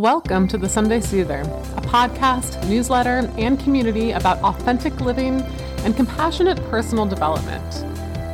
Welcome 0.00 0.48
to 0.48 0.56
the 0.56 0.66
Sunday 0.66 1.02
Soother, 1.02 1.42
a 1.42 1.82
podcast, 1.82 2.66
newsletter, 2.66 3.30
and 3.36 3.60
community 3.60 4.12
about 4.12 4.38
authentic 4.38 4.98
living 5.02 5.42
and 5.84 5.94
compassionate 5.94 6.56
personal 6.70 7.04
development. 7.04 7.84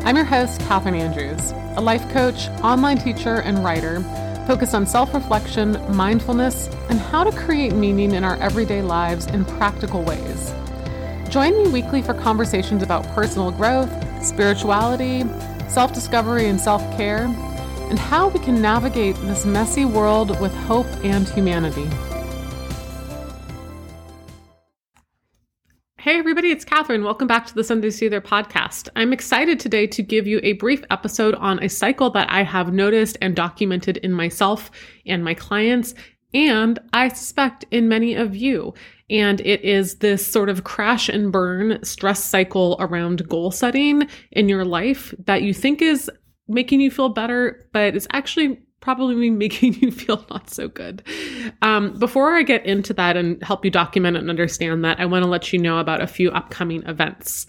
I'm 0.07 0.15
your 0.15 0.25
host, 0.25 0.61
Catherine 0.61 0.95
Andrews, 0.95 1.51
a 1.77 1.81
life 1.81 2.09
coach, 2.13 2.47
online 2.63 2.99
teacher, 2.99 3.41
and 3.41 3.65
writer 3.65 4.01
focused 4.47 4.77
on 4.77 4.87
self 4.87 5.13
reflection, 5.13 5.73
mindfulness, 5.93 6.69
and 6.89 7.01
how 7.01 7.25
to 7.25 7.37
create 7.37 7.73
meaning 7.73 8.13
in 8.13 8.23
our 8.23 8.37
everyday 8.37 8.81
lives 8.81 9.27
in 9.27 9.45
practical 9.45 10.05
ways. 10.05 10.55
Join 11.31 11.61
me 11.61 11.69
weekly 11.73 12.01
for 12.01 12.15
conversations 12.15 12.85
about 12.85 13.05
personal 13.09 13.51
growth, 13.51 13.91
spirituality, 14.25 15.25
self 15.67 15.93
discovery, 15.93 16.47
and 16.47 16.61
self 16.61 16.81
care, 16.97 17.27
and 17.89 17.99
how 17.99 18.29
we 18.29 18.41
can 18.41 18.61
navigate 18.61 19.17
this 19.23 19.45
messy 19.45 19.85
world 19.85 20.41
with 20.41 20.53
hope 20.55 20.87
and 21.05 21.29
humanity. 21.29 21.89
Hey, 25.99 26.19
everybody, 26.19 26.53
it's 26.53 26.65
Catherine. 26.65 27.03
Welcome 27.03 27.27
back 27.27 27.47
to 27.47 27.55
the 27.55 27.65
Sunday 27.65 27.91
Soother 27.91 28.21
podcast. 28.21 28.89
I'm 28.95 29.13
excited 29.13 29.59
today 29.59 29.89
to 29.89 30.03
give 30.03 30.27
you 30.27 30.39
a 30.45 30.53
brief 30.53 30.85
episode 30.91 31.35
on 31.35 31.61
a 31.63 31.69
cycle 31.69 32.11
that 32.11 32.31
I 32.31 32.45
have 32.45 32.73
noticed 32.73 33.19
and 33.21 33.35
documented 33.35 33.97
in 33.97 34.13
myself 34.13 34.71
and 35.05 35.25
my 35.25 35.35
clients, 35.35 35.95
and 36.33 36.79
I 36.93 37.09
suspect 37.09 37.65
in 37.73 37.89
many 37.89 38.15
of 38.15 38.37
you. 38.37 38.75
And 39.11 39.41
it 39.41 39.63
is 39.63 39.97
this 39.97 40.25
sort 40.25 40.49
of 40.49 40.63
crash 40.63 41.09
and 41.09 41.33
burn 41.33 41.83
stress 41.85 42.25
cycle 42.25 42.77
around 42.79 43.29
goal 43.29 43.51
setting 43.51 44.09
in 44.33 44.49
your 44.49 44.65
life 44.65 45.15
that 45.25 45.43
you 45.43 45.55
think 45.55 45.83
is 45.83 46.11
making 46.49 46.81
you 46.81 46.91
feel 46.91 47.09
better, 47.09 47.69
but 47.73 47.97
it's 47.97 48.07
actually 48.13 48.61
probably 48.81 49.31
making 49.45 49.75
you 49.75 49.91
feel 49.91 50.25
not 50.31 50.51
so 50.51 50.69
good. 50.69 51.03
Um, 51.63 51.99
before 51.99 52.35
I 52.37 52.43
get 52.43 52.65
into 52.65 52.95
that 52.95 53.17
and 53.17 53.43
help 53.43 53.65
you 53.65 53.71
document 53.71 54.17
and 54.17 54.31
understand 54.31 54.85
that, 54.85 55.01
I 55.01 55.07
want 55.07 55.25
to 55.25 55.31
let 55.31 55.53
you 55.53 55.59
know 55.59 55.79
about 55.79 56.01
a 56.01 56.07
few 56.07 56.31
upcoming 56.31 56.83
events. 56.85 57.47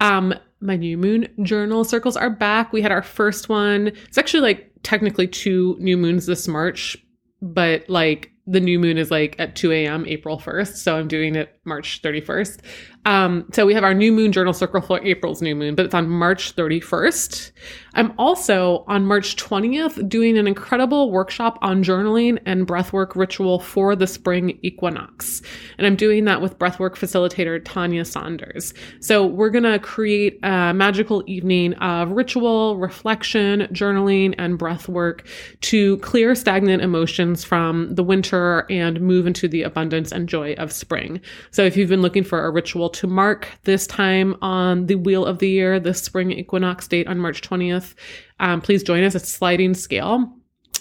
Um, 0.00 0.34
my 0.60 0.76
new 0.76 0.96
moon 0.96 1.28
journal 1.42 1.84
circles 1.84 2.16
are 2.16 2.30
back. 2.30 2.72
We 2.72 2.82
had 2.82 2.92
our 2.92 3.02
first 3.02 3.48
one. 3.48 3.88
It's 4.08 4.18
actually 4.18 4.40
like 4.40 4.72
technically 4.82 5.28
two 5.28 5.76
new 5.78 5.96
moons 5.96 6.26
this 6.26 6.48
March, 6.48 6.96
but 7.40 7.88
like 7.88 8.32
the 8.46 8.60
new 8.60 8.78
moon 8.78 8.98
is 8.98 9.10
like 9.10 9.36
at 9.38 9.56
2 9.56 9.72
a.m. 9.72 10.04
April 10.06 10.38
1st. 10.38 10.76
So 10.76 10.96
I'm 10.96 11.08
doing 11.08 11.36
it 11.36 11.53
March 11.64 12.02
31st. 12.02 12.60
Um, 13.06 13.46
so 13.52 13.66
we 13.66 13.74
have 13.74 13.84
our 13.84 13.94
new 13.94 14.12
moon 14.12 14.32
journal 14.32 14.52
circle 14.52 14.80
for 14.80 15.02
April's 15.04 15.42
new 15.42 15.54
moon, 15.54 15.74
but 15.74 15.84
it's 15.84 15.94
on 15.94 16.08
March 16.08 16.56
31st. 16.56 17.52
I'm 17.94 18.12
also 18.18 18.84
on 18.88 19.06
March 19.06 19.36
20th 19.36 20.08
doing 20.08 20.38
an 20.38 20.46
incredible 20.46 21.10
workshop 21.10 21.58
on 21.60 21.84
journaling 21.84 22.40
and 22.46 22.66
breathwork 22.66 23.14
ritual 23.14 23.60
for 23.60 23.94
the 23.94 24.06
spring 24.06 24.58
equinox. 24.62 25.42
And 25.78 25.86
I'm 25.86 25.96
doing 25.96 26.24
that 26.24 26.40
with 26.40 26.58
breathwork 26.58 26.96
facilitator 26.96 27.60
Tanya 27.62 28.04
Saunders. 28.04 28.72
So 29.00 29.26
we're 29.26 29.50
going 29.50 29.64
to 29.64 29.78
create 29.78 30.38
a 30.42 30.72
magical 30.74 31.22
evening 31.26 31.74
of 31.74 32.10
ritual, 32.10 32.78
reflection, 32.78 33.68
journaling, 33.72 34.34
and 34.38 34.58
breathwork 34.58 35.26
to 35.62 35.98
clear 35.98 36.34
stagnant 36.34 36.82
emotions 36.82 37.44
from 37.44 37.94
the 37.94 38.02
winter 38.02 38.66
and 38.70 39.00
move 39.00 39.26
into 39.26 39.46
the 39.46 39.62
abundance 39.62 40.10
and 40.10 40.28
joy 40.28 40.54
of 40.54 40.72
spring. 40.72 41.20
So 41.54 41.62
if 41.62 41.76
you've 41.76 41.88
been 41.88 42.02
looking 42.02 42.24
for 42.24 42.44
a 42.44 42.50
ritual 42.50 42.90
to 42.90 43.06
mark 43.06 43.48
this 43.62 43.86
time 43.86 44.34
on 44.42 44.86
the 44.86 44.96
wheel 44.96 45.24
of 45.24 45.38
the 45.38 45.48
year, 45.48 45.78
the 45.78 45.94
spring 45.94 46.32
equinox 46.32 46.88
date 46.88 47.06
on 47.06 47.20
March 47.20 47.42
20th. 47.42 47.94
Um, 48.40 48.60
please 48.60 48.82
join 48.82 49.04
us. 49.04 49.14
It's 49.14 49.28
sliding 49.28 49.74
scale. 49.74 50.32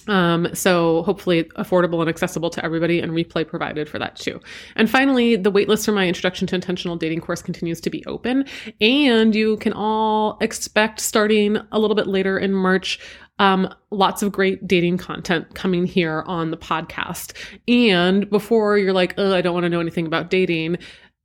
Um, 0.07 0.47
so 0.55 1.03
hopefully 1.03 1.43
affordable 1.57 2.01
and 2.01 2.09
accessible 2.09 2.49
to 2.49 2.65
everybody 2.65 2.99
and 2.99 3.11
replay 3.11 3.47
provided 3.47 3.87
for 3.87 3.99
that 3.99 4.15
too. 4.15 4.41
And 4.75 4.89
finally, 4.89 5.35
the 5.35 5.51
waitlist 5.51 5.85
for 5.85 5.91
my 5.91 6.07
introduction 6.07 6.47
to 6.47 6.55
intentional 6.55 6.95
dating 6.95 7.21
course 7.21 7.43
continues 7.43 7.79
to 7.81 7.91
be 7.91 8.03
open 8.07 8.45
and 8.81 9.35
you 9.35 9.57
can 9.57 9.73
all 9.73 10.39
expect 10.41 11.01
starting 11.01 11.57
a 11.71 11.77
little 11.77 11.95
bit 11.95 12.07
later 12.07 12.39
in 12.39 12.51
March 12.51 12.99
um, 13.39 13.73
lots 13.91 14.21
of 14.21 14.31
great 14.31 14.67
dating 14.67 14.97
content 14.97 15.55
coming 15.55 15.85
here 15.85 16.23
on 16.27 16.51
the 16.51 16.57
podcast. 16.57 17.33
And 17.67 18.29
before 18.29 18.77
you're 18.77 18.93
like, 18.93 19.13
oh, 19.17 19.33
I 19.33 19.41
don't 19.41 19.53
want 19.53 19.63
to 19.63 19.69
know 19.69 19.79
anything 19.79 20.05
about 20.05 20.29
dating, 20.29 20.77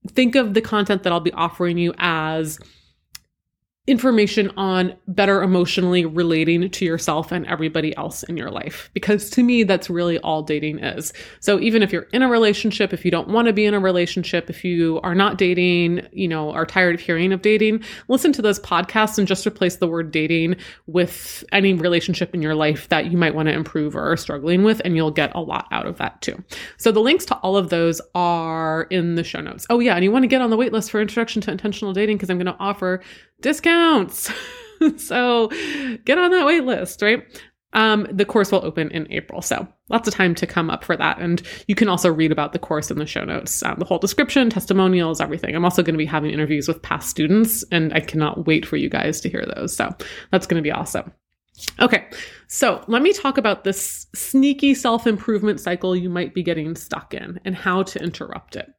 think 0.09 0.35
of 0.35 0.55
the 0.55 0.61
content 0.61 1.03
that 1.03 1.13
I'll 1.13 1.21
be 1.21 1.33
offering 1.33 1.79
you 1.79 1.95
as 1.99 2.59
information 3.89 4.53
on 4.57 4.95
better 5.09 5.43
emotionally 5.43 6.05
relating 6.05 6.71
to 6.71 6.85
yourself 6.85 7.33
and 7.33 7.47
everybody 7.47 7.97
else 7.97 8.23
in 8.25 8.37
your 8.37 8.51
life. 8.51 8.91
Because 8.93 9.31
to 9.31 9.43
me, 9.43 9.63
that's 9.63 9.89
really 9.89 10.19
all 10.19 10.43
dating 10.43 10.79
is. 10.81 11.13
So 11.41 11.59
even 11.59 11.83
if 11.83 11.91
you're 11.91 12.07
in 12.13 12.23
a 12.23 12.29
relationship, 12.29 12.93
if 12.93 13.03
you 13.05 13.11
don't 13.11 13.29
want 13.29 13.47
to 13.47 13.55
be 13.55 13.65
in 13.65 13.73
a 13.73 13.81
relationship, 13.81 14.51
if 14.51 14.63
you 14.63 15.01
are 15.03 15.15
not 15.15 15.39
dating, 15.39 16.07
you 16.13 16.29
know, 16.29 16.53
are 16.53 16.67
tired 16.67 16.97
of 16.97 17.01
hearing 17.01 17.33
of 17.33 17.41
dating, 17.41 17.83
listen 18.09 18.31
to 18.35 18.43
those 18.43 18.61
podcasts 18.61 19.19
and 19.19 19.27
just 19.27 19.47
replace 19.47 19.77
the 19.77 19.89
word 19.89 20.11
dating 20.11 20.57
with 20.87 21.43
any 21.53 21.73
relationship 21.73 22.35
in 22.35 22.43
your 22.43 22.55
life 22.55 22.91
that 22.91 23.11
you 23.11 23.17
might 23.17 23.35
want 23.35 23.49
to 23.49 23.55
improve 23.55 23.97
or 23.97 24.13
are 24.13 24.17
struggling 24.19 24.65
with, 24.65 24.83
and 24.85 24.97
you'll 24.97 25.11
get 25.11 25.35
a 25.35 25.41
lot 25.41 25.67
out 25.73 25.87
of 25.87 25.97
that 25.97 26.21
too. 26.21 26.45
So 26.77 26.93
the 26.93 27.01
links 27.01 27.25
to 27.27 27.37
all 27.37 27.57
of 27.57 27.71
those 27.71 28.03
are 28.15 28.83
in 28.91 29.15
the 29.15 29.25
show 29.25 29.41
notes. 29.41 29.67
Oh 29.71 29.81
yeah, 29.81 29.95
and 29.95 30.05
you 30.05 30.13
want 30.13 30.25
to 30.25 30.29
get 30.29 30.43
on 30.43 30.51
the 30.51 30.59
waitlist 30.59 30.91
for 30.91 31.01
introduction 31.01 31.41
to 31.43 31.51
intentional 31.51 31.95
dating 31.95 32.19
because 32.19 32.29
I'm 32.29 32.37
going 32.37 32.47
to 32.47 32.57
offer 32.61 33.01
discounts. 33.41 34.31
so 34.97 35.49
get 36.05 36.19
on 36.19 36.31
that 36.31 36.47
wait 36.47 36.65
list, 36.65 37.03
right? 37.03 37.25
Um, 37.75 38.07
the 38.11 38.25
course 38.25 38.51
will 38.51 38.65
open 38.65 38.91
in 38.91 39.11
April. 39.13 39.43
So 39.43 39.69
lots 39.91 40.09
of 40.09 40.15
time 40.15 40.35
to 40.37 40.47
come 40.47 40.71
up 40.71 40.85
for 40.85 40.97
that. 40.97 41.21
And 41.21 41.43
you 41.67 41.75
can 41.75 41.89
also 41.89 42.11
read 42.11 42.33
about 42.33 42.53
the 42.53 42.59
course 42.59 42.91
in 42.91 42.99
the 42.99 43.07
show 43.07 43.25
notes, 43.25 43.63
um, 43.63 43.77
the 43.79 43.85
whole 43.85 43.99
description, 43.99 44.49
testimonials, 44.49 45.21
everything. 45.21 45.55
I'm 45.55 45.65
also 45.65 45.83
going 45.83 45.95
to 45.95 45.99
be 45.99 46.07
having 46.07 46.31
interviews 46.31 46.67
with 46.67 46.81
past 46.83 47.11
students, 47.11 47.65
and 47.71 47.93
I 47.93 48.01
cannot 48.01 48.47
wait 48.47 48.65
for 48.65 48.77
you 48.77 48.89
guys 48.89 49.21
to 49.21 49.29
hear 49.29 49.45
those. 49.55 49.77
So 49.77 49.95
that's 50.33 50.47
going 50.47 50.63
to 50.63 50.67
be 50.67 50.73
awesome. 50.73 51.13
Okay, 51.81 52.07
so 52.47 52.83
let 52.87 53.03
me 53.03 53.13
talk 53.13 53.37
about 53.37 53.65
this 53.65 54.07
sneaky 54.15 54.75
self 54.75 55.07
improvement 55.07 55.61
cycle 55.61 55.97
you 55.97 56.09
might 56.09 56.33
be 56.33 56.43
getting 56.43 56.75
stuck 56.77 57.13
in 57.13 57.41
and 57.45 57.55
how 57.55 57.83
to 57.83 58.03
interrupt 58.03 58.57
it. 58.57 58.71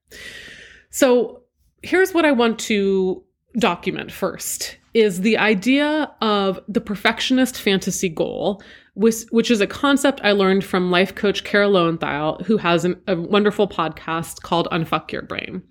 So 0.90 1.44
here's 1.84 2.14
what 2.14 2.26
I 2.26 2.32
want 2.32 2.58
to 2.60 3.24
document 3.58 4.12
first 4.12 4.78
is 4.94 5.22
the 5.22 5.38
idea 5.38 6.12
of 6.22 6.60
the 6.68 6.82
perfectionist 6.82 7.60
fantasy 7.62 8.10
goal, 8.10 8.62
which, 8.96 9.24
which 9.30 9.52
is 9.52 9.62
a 9.62 9.68
concept 9.68 10.20
I 10.24 10.32
learned 10.32 10.64
from 10.64 10.92
life 10.92 11.16
coach 11.16 11.44
Kara 11.44 11.68
Loewentheil, 11.68 12.44
who 12.46 12.58
has 12.58 12.86
an, 12.86 13.00
a 13.08 13.16
wonderful 13.16 13.68
podcast 13.68 14.42
called 14.42 14.68
Unfuck 14.72 15.12
Your 15.12 15.22
Brain. 15.22 15.62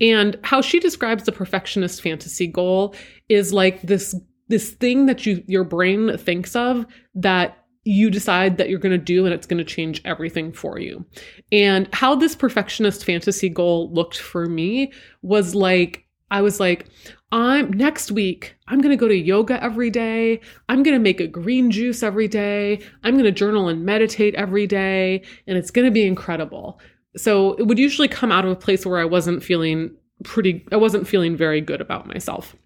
And 0.00 0.38
how 0.44 0.60
she 0.60 0.78
describes 0.78 1.24
the 1.24 1.32
perfectionist 1.32 2.02
fantasy 2.02 2.46
goal 2.46 2.94
is 3.28 3.52
like 3.52 3.82
this 3.82 4.14
this 4.48 4.70
thing 4.70 5.06
that 5.06 5.24
you 5.26 5.44
your 5.46 5.62
brain 5.62 6.16
thinks 6.18 6.56
of 6.56 6.84
that 7.14 7.56
you 7.84 8.10
decide 8.10 8.58
that 8.58 8.68
you're 8.68 8.78
going 8.78 8.98
to 8.98 8.98
do 8.98 9.24
and 9.24 9.32
it's 9.32 9.46
going 9.46 9.58
to 9.58 9.64
change 9.64 10.02
everything 10.04 10.52
for 10.52 10.78
you. 10.78 11.04
And 11.50 11.88
how 11.94 12.14
this 12.14 12.34
perfectionist 12.34 13.04
fantasy 13.04 13.48
goal 13.48 13.92
looked 13.92 14.18
for 14.18 14.46
me 14.46 14.92
was 15.22 15.54
like 15.54 16.04
I 16.30 16.42
was 16.42 16.60
like, 16.60 16.86
I'm 17.32 17.72
next 17.72 18.10
week, 18.10 18.56
I'm 18.68 18.80
going 18.80 18.90
to 18.90 19.00
go 19.00 19.08
to 19.08 19.16
yoga 19.16 19.62
every 19.62 19.90
day. 19.90 20.40
I'm 20.68 20.82
going 20.82 20.96
to 20.96 21.02
make 21.02 21.20
a 21.20 21.26
green 21.26 21.70
juice 21.70 22.02
every 22.02 22.28
day. 22.28 22.80
I'm 23.04 23.14
going 23.14 23.24
to 23.24 23.32
journal 23.32 23.68
and 23.68 23.84
meditate 23.84 24.34
every 24.34 24.66
day. 24.66 25.22
And 25.46 25.56
it's 25.56 25.70
going 25.70 25.86
to 25.86 25.92
be 25.92 26.06
incredible. 26.06 26.80
So 27.16 27.54
it 27.54 27.66
would 27.66 27.78
usually 27.78 28.08
come 28.08 28.32
out 28.32 28.44
of 28.44 28.50
a 28.50 28.56
place 28.56 28.84
where 28.84 28.98
I 28.98 29.04
wasn't 29.04 29.42
feeling 29.42 29.90
pretty, 30.24 30.66
I 30.72 30.76
wasn't 30.76 31.08
feeling 31.08 31.36
very 31.36 31.60
good 31.60 31.80
about 31.80 32.06
myself. 32.06 32.56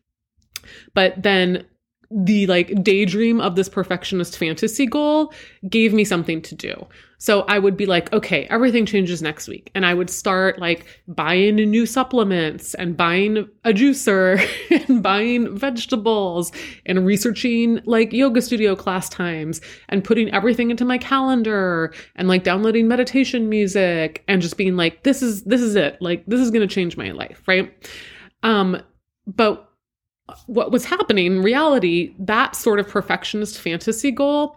But 0.94 1.22
then 1.22 1.66
the 2.10 2.46
like 2.46 2.82
daydream 2.82 3.40
of 3.40 3.56
this 3.56 3.68
perfectionist 3.68 4.38
fantasy 4.38 4.86
goal 4.86 5.32
gave 5.68 5.92
me 5.92 6.04
something 6.04 6.42
to 6.42 6.54
do. 6.54 6.86
So 7.18 7.42
I 7.42 7.58
would 7.58 7.76
be 7.76 7.86
like, 7.86 8.12
okay, 8.12 8.44
everything 8.50 8.84
changes 8.84 9.22
next 9.22 9.48
week. 9.48 9.70
And 9.74 9.86
I 9.86 9.94
would 9.94 10.10
start 10.10 10.58
like 10.58 10.84
buying 11.08 11.56
new 11.56 11.86
supplements 11.86 12.74
and 12.74 12.98
buying 12.98 13.48
a 13.64 13.70
juicer 13.70 14.46
and 14.88 15.02
buying 15.02 15.56
vegetables 15.56 16.52
and 16.84 17.06
researching 17.06 17.80
like 17.86 18.12
yoga 18.12 18.42
studio 18.42 18.76
class 18.76 19.08
times 19.08 19.62
and 19.88 20.04
putting 20.04 20.30
everything 20.34 20.70
into 20.70 20.84
my 20.84 20.98
calendar 20.98 21.94
and 22.16 22.28
like 22.28 22.44
downloading 22.44 22.88
meditation 22.88 23.48
music 23.48 24.22
and 24.28 24.42
just 24.42 24.58
being 24.58 24.76
like, 24.76 25.04
this 25.04 25.22
is, 25.22 25.44
this 25.44 25.62
is 25.62 25.76
it. 25.76 25.96
Like, 26.02 26.26
this 26.26 26.40
is 26.40 26.50
going 26.50 26.68
to 26.68 26.74
change 26.74 26.98
my 26.98 27.10
life. 27.12 27.42
Right. 27.46 27.72
Um, 28.42 28.82
but 29.26 29.72
what 30.46 30.72
was 30.72 30.84
happening 30.84 31.26
in 31.26 31.42
reality, 31.42 32.14
that 32.18 32.56
sort 32.56 32.80
of 32.80 32.88
perfectionist 32.88 33.58
fantasy 33.58 34.10
goal 34.10 34.56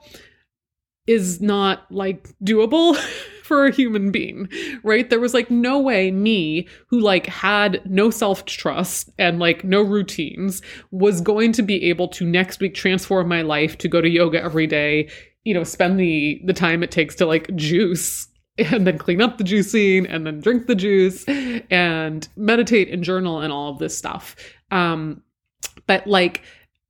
is 1.08 1.42
not 1.42 1.90
like 1.92 2.30
doable 2.44 2.96
for 3.44 3.66
a 3.66 3.72
human 3.72 4.12
being, 4.12 4.50
right? 4.84 5.10
There 5.10 5.22
was 5.22 5.34
like 5.34 5.50
no 5.50 5.80
way 5.80 6.12
me 6.12 6.68
who 6.88 7.00
like 7.00 7.28
had 7.28 7.82
no 7.86 8.10
self-trust 8.10 9.10
and 9.18 9.40
like 9.40 9.64
no 9.64 9.82
routines 9.82 10.62
was 10.92 11.22
going 11.22 11.54
to 11.54 11.62
be 11.62 11.84
able 11.86 12.10
to 12.10 12.26
next 12.26 12.60
week 12.60 12.76
transform 12.76 13.30
my 13.30 13.42
life 13.42 13.78
to 13.80 13.88
go 13.88 14.02
to 14.02 14.10
yoga 14.10 14.44
every 14.44 14.68
day, 14.68 15.10
you 15.46 15.54
know, 15.54 15.64
spend 15.64 15.98
the 15.98 16.42
the 16.46 16.54
time 16.54 16.84
it 16.84 16.92
takes 16.92 17.16
to 17.16 17.26
like 17.26 17.54
juice 17.56 18.28
and 18.58 18.86
then 18.86 18.98
clean 18.98 19.22
up 19.22 19.38
the 19.38 19.44
juicing 19.44 20.06
and 20.10 20.26
then 20.26 20.42
drink 20.42 20.68
the 20.68 20.76
juice 20.76 21.24
and 21.70 22.28
meditate 22.36 22.90
and 22.90 23.04
journal 23.04 23.40
and 23.40 23.54
all 23.54 23.70
of 23.72 23.80
this 23.80 23.98
stuff. 23.98 24.36
Um, 24.72 25.22
but 25.88 26.06
like 26.08 26.44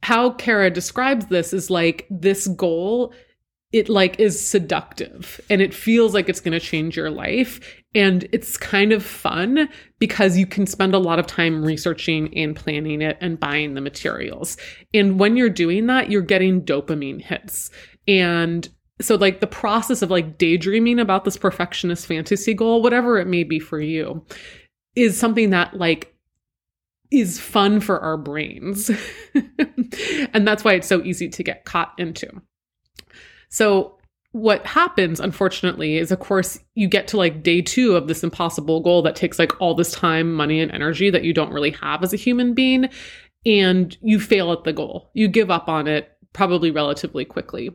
how 0.04 0.32
Kara 0.32 0.70
describes 0.70 1.28
this 1.28 1.54
is 1.54 1.70
like 1.70 2.06
this 2.10 2.48
goal 2.48 3.14
it 3.74 3.90
like 3.90 4.20
is 4.20 4.46
seductive 4.46 5.42
and 5.50 5.62
it 5.62 5.74
feels 5.74 6.14
like 6.14 6.30
it's 6.30 6.40
going 6.40 6.58
to 6.58 6.66
change 6.66 6.96
your 6.96 7.10
life 7.10 7.60
and 7.94 8.28
it's 8.32 8.56
kind 8.56 8.94
of 8.94 9.04
fun 9.04 9.68
because 10.00 10.38
you 10.38 10.46
can 10.46 10.66
spend 10.66 10.94
a 10.94 11.00
lot 11.00 11.20
of 11.20 11.28
time 11.28 11.66
researching 11.66 12.36
and 12.38 12.56
planning 12.56 13.02
it 13.02 13.18
and 13.20 13.40
buying 13.40 13.74
the 13.74 13.82
materials. 13.82 14.56
And 14.94 15.20
when 15.20 15.36
you're 15.36 15.50
doing 15.50 15.88
that 15.88 16.10
you're 16.10 16.22
getting 16.22 16.62
dopamine 16.62 17.22
hits. 17.22 17.70
And 18.08 18.68
so 19.02 19.16
like 19.16 19.42
the 19.42 19.48
process 19.48 20.02
of 20.02 20.10
like 20.10 20.38
daydreaming 20.38 21.00
about 21.00 21.26
this 21.26 21.38
perfectionist 21.38 22.08
fantasy 22.08 22.54
goal 22.54 22.82
whatever 22.82 23.20
it 23.20 23.28
may 23.28 23.44
be 23.44 23.60
for 23.60 23.80
you 23.80 24.26
is 24.96 25.20
something 25.20 25.50
that 25.52 25.76
like 25.76 26.17
is 27.12 27.40
fun 27.40 27.80
for 27.80 28.00
our 28.00 28.18
brains. 28.18 28.92
And 30.34 30.48
that's 30.48 30.64
why 30.64 30.74
it's 30.74 30.88
so 30.88 31.02
easy 31.04 31.30
to 31.30 31.44
get 31.44 31.66
caught 31.66 31.94
into. 31.98 32.30
So 33.50 33.98
what 34.32 34.66
happens 34.66 35.20
unfortunately 35.20 35.98
is 35.98 36.12
of 36.12 36.20
course 36.20 36.60
you 36.76 36.88
get 36.88 37.08
to 37.08 37.18
like 37.18 37.42
day 37.42 37.62
2 37.62 37.96
of 37.96 38.08
this 38.08 38.24
impossible 38.24 38.82
goal 38.82 39.02
that 39.02 39.16
takes 39.16 39.40
like 39.40 39.60
all 39.60 39.74
this 39.74 39.94
time 39.94 40.34
money 40.34 40.60
and 40.60 40.72
energy 40.72 41.10
that 41.10 41.24
you 41.24 41.34
don't 41.34 41.54
really 41.54 41.72
have 41.72 42.04
as 42.04 42.14
a 42.14 42.18
human 42.18 42.54
being 42.54 42.90
and 43.46 43.98
you 44.02 44.20
fail 44.20 44.52
at 44.52 44.64
the 44.64 44.74
goal. 44.74 45.10
You 45.14 45.28
give 45.28 45.50
up 45.50 45.70
on 45.70 45.88
it 45.88 46.12
probably 46.34 46.70
relatively 46.70 47.26
quickly. 47.26 47.72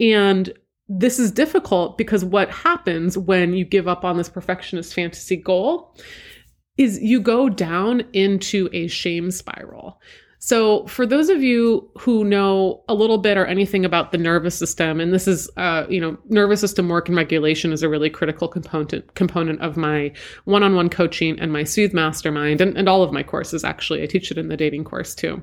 And 0.00 0.52
this 0.88 1.18
is 1.18 1.30
difficult 1.30 1.98
because 1.98 2.24
what 2.24 2.50
happens 2.50 3.18
when 3.18 3.52
you 3.52 3.64
give 3.64 3.86
up 3.86 4.04
on 4.04 4.16
this 4.16 4.30
perfectionist 4.30 4.94
fantasy 4.94 5.36
goal 5.36 5.94
is 6.78 7.00
you 7.02 7.20
go 7.20 7.48
down 7.48 8.02
into 8.12 8.70
a 8.72 8.86
shame 8.86 9.30
spiral. 9.30 10.00
So, 10.40 10.86
for 10.86 11.04
those 11.04 11.28
of 11.30 11.42
you 11.42 11.90
who 11.98 12.24
know 12.24 12.84
a 12.88 12.94
little 12.94 13.18
bit 13.18 13.36
or 13.36 13.44
anything 13.44 13.84
about 13.84 14.12
the 14.12 14.18
nervous 14.18 14.56
system, 14.56 15.00
and 15.00 15.12
this 15.12 15.26
is, 15.26 15.50
uh, 15.56 15.84
you 15.88 16.00
know, 16.00 16.16
nervous 16.28 16.60
system 16.60 16.88
work 16.88 17.08
and 17.08 17.16
regulation 17.16 17.72
is 17.72 17.82
a 17.82 17.88
really 17.88 18.08
critical 18.08 18.46
component 18.46 19.14
component 19.14 19.60
of 19.60 19.76
my 19.76 20.12
one-on-one 20.44 20.90
coaching 20.90 21.40
and 21.40 21.52
my 21.52 21.64
Soothe 21.64 21.92
Mastermind, 21.92 22.60
and, 22.60 22.78
and 22.78 22.88
all 22.88 23.02
of 23.02 23.12
my 23.12 23.24
courses. 23.24 23.64
Actually, 23.64 24.00
I 24.02 24.06
teach 24.06 24.30
it 24.30 24.38
in 24.38 24.48
the 24.48 24.56
dating 24.56 24.84
course 24.84 25.12
too. 25.12 25.42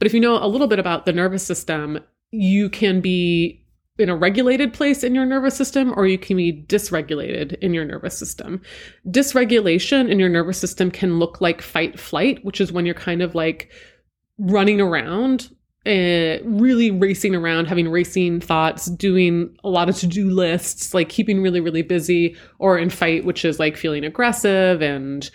But 0.00 0.06
if 0.06 0.12
you 0.12 0.20
know 0.20 0.42
a 0.42 0.48
little 0.48 0.66
bit 0.66 0.80
about 0.80 1.06
the 1.06 1.12
nervous 1.12 1.46
system, 1.46 2.00
you 2.32 2.68
can 2.68 3.00
be 3.00 3.64
in 3.98 4.08
a 4.08 4.16
regulated 4.16 4.72
place 4.72 5.02
in 5.02 5.14
your 5.14 5.26
nervous 5.26 5.56
system 5.56 5.92
or 5.96 6.06
you 6.06 6.18
can 6.18 6.36
be 6.36 6.64
dysregulated 6.68 7.54
in 7.60 7.74
your 7.74 7.84
nervous 7.84 8.16
system. 8.16 8.62
Dysregulation 9.08 10.08
in 10.08 10.18
your 10.18 10.28
nervous 10.28 10.58
system 10.58 10.90
can 10.90 11.18
look 11.18 11.40
like 11.40 11.60
fight 11.60 11.98
flight, 11.98 12.44
which 12.44 12.60
is 12.60 12.72
when 12.72 12.86
you're 12.86 12.94
kind 12.94 13.22
of 13.22 13.34
like 13.34 13.70
running 14.38 14.80
around 14.80 15.50
uh, 15.86 16.38
really 16.44 16.90
racing 16.90 17.34
around, 17.34 17.66
having 17.66 17.88
racing 17.88 18.40
thoughts, 18.40 18.86
doing 18.86 19.56
a 19.64 19.70
lot 19.70 19.88
of 19.88 19.96
to 19.96 20.06
do 20.06 20.28
lists, 20.28 20.92
like 20.92 21.08
keeping 21.08 21.40
really, 21.40 21.60
really 21.60 21.80
busy, 21.80 22.36
or 22.58 22.78
in 22.78 22.90
fight, 22.90 23.24
which 23.24 23.42
is 23.44 23.58
like 23.58 23.76
feeling 23.76 24.04
aggressive 24.04 24.82
and 24.82 25.30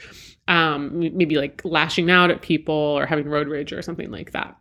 um, 0.47 0.99
maybe 0.99 1.35
like 1.35 1.61
lashing 1.63 2.11
out 2.11 2.29
at 2.29 2.41
people 2.41 2.73
or 2.73 3.05
having 3.05 3.27
road 3.27 3.47
rage 3.47 3.71
or 3.71 3.81
something 3.81 4.11
like 4.11 4.31
that. 4.31 4.57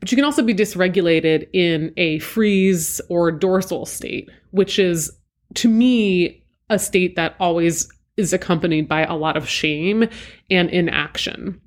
But 0.00 0.10
you 0.10 0.16
can 0.16 0.24
also 0.24 0.42
be 0.42 0.54
dysregulated 0.54 1.48
in 1.52 1.92
a 1.96 2.18
freeze 2.20 3.00
or 3.08 3.30
dorsal 3.30 3.84
state, 3.84 4.30
which 4.50 4.78
is 4.78 5.12
to 5.54 5.68
me 5.68 6.42
a 6.70 6.78
state 6.78 7.16
that 7.16 7.36
always 7.38 7.88
is 8.16 8.32
accompanied 8.32 8.88
by 8.88 9.04
a 9.04 9.14
lot 9.14 9.36
of 9.36 9.48
shame 9.48 10.08
and 10.50 10.70
inaction. 10.70 11.60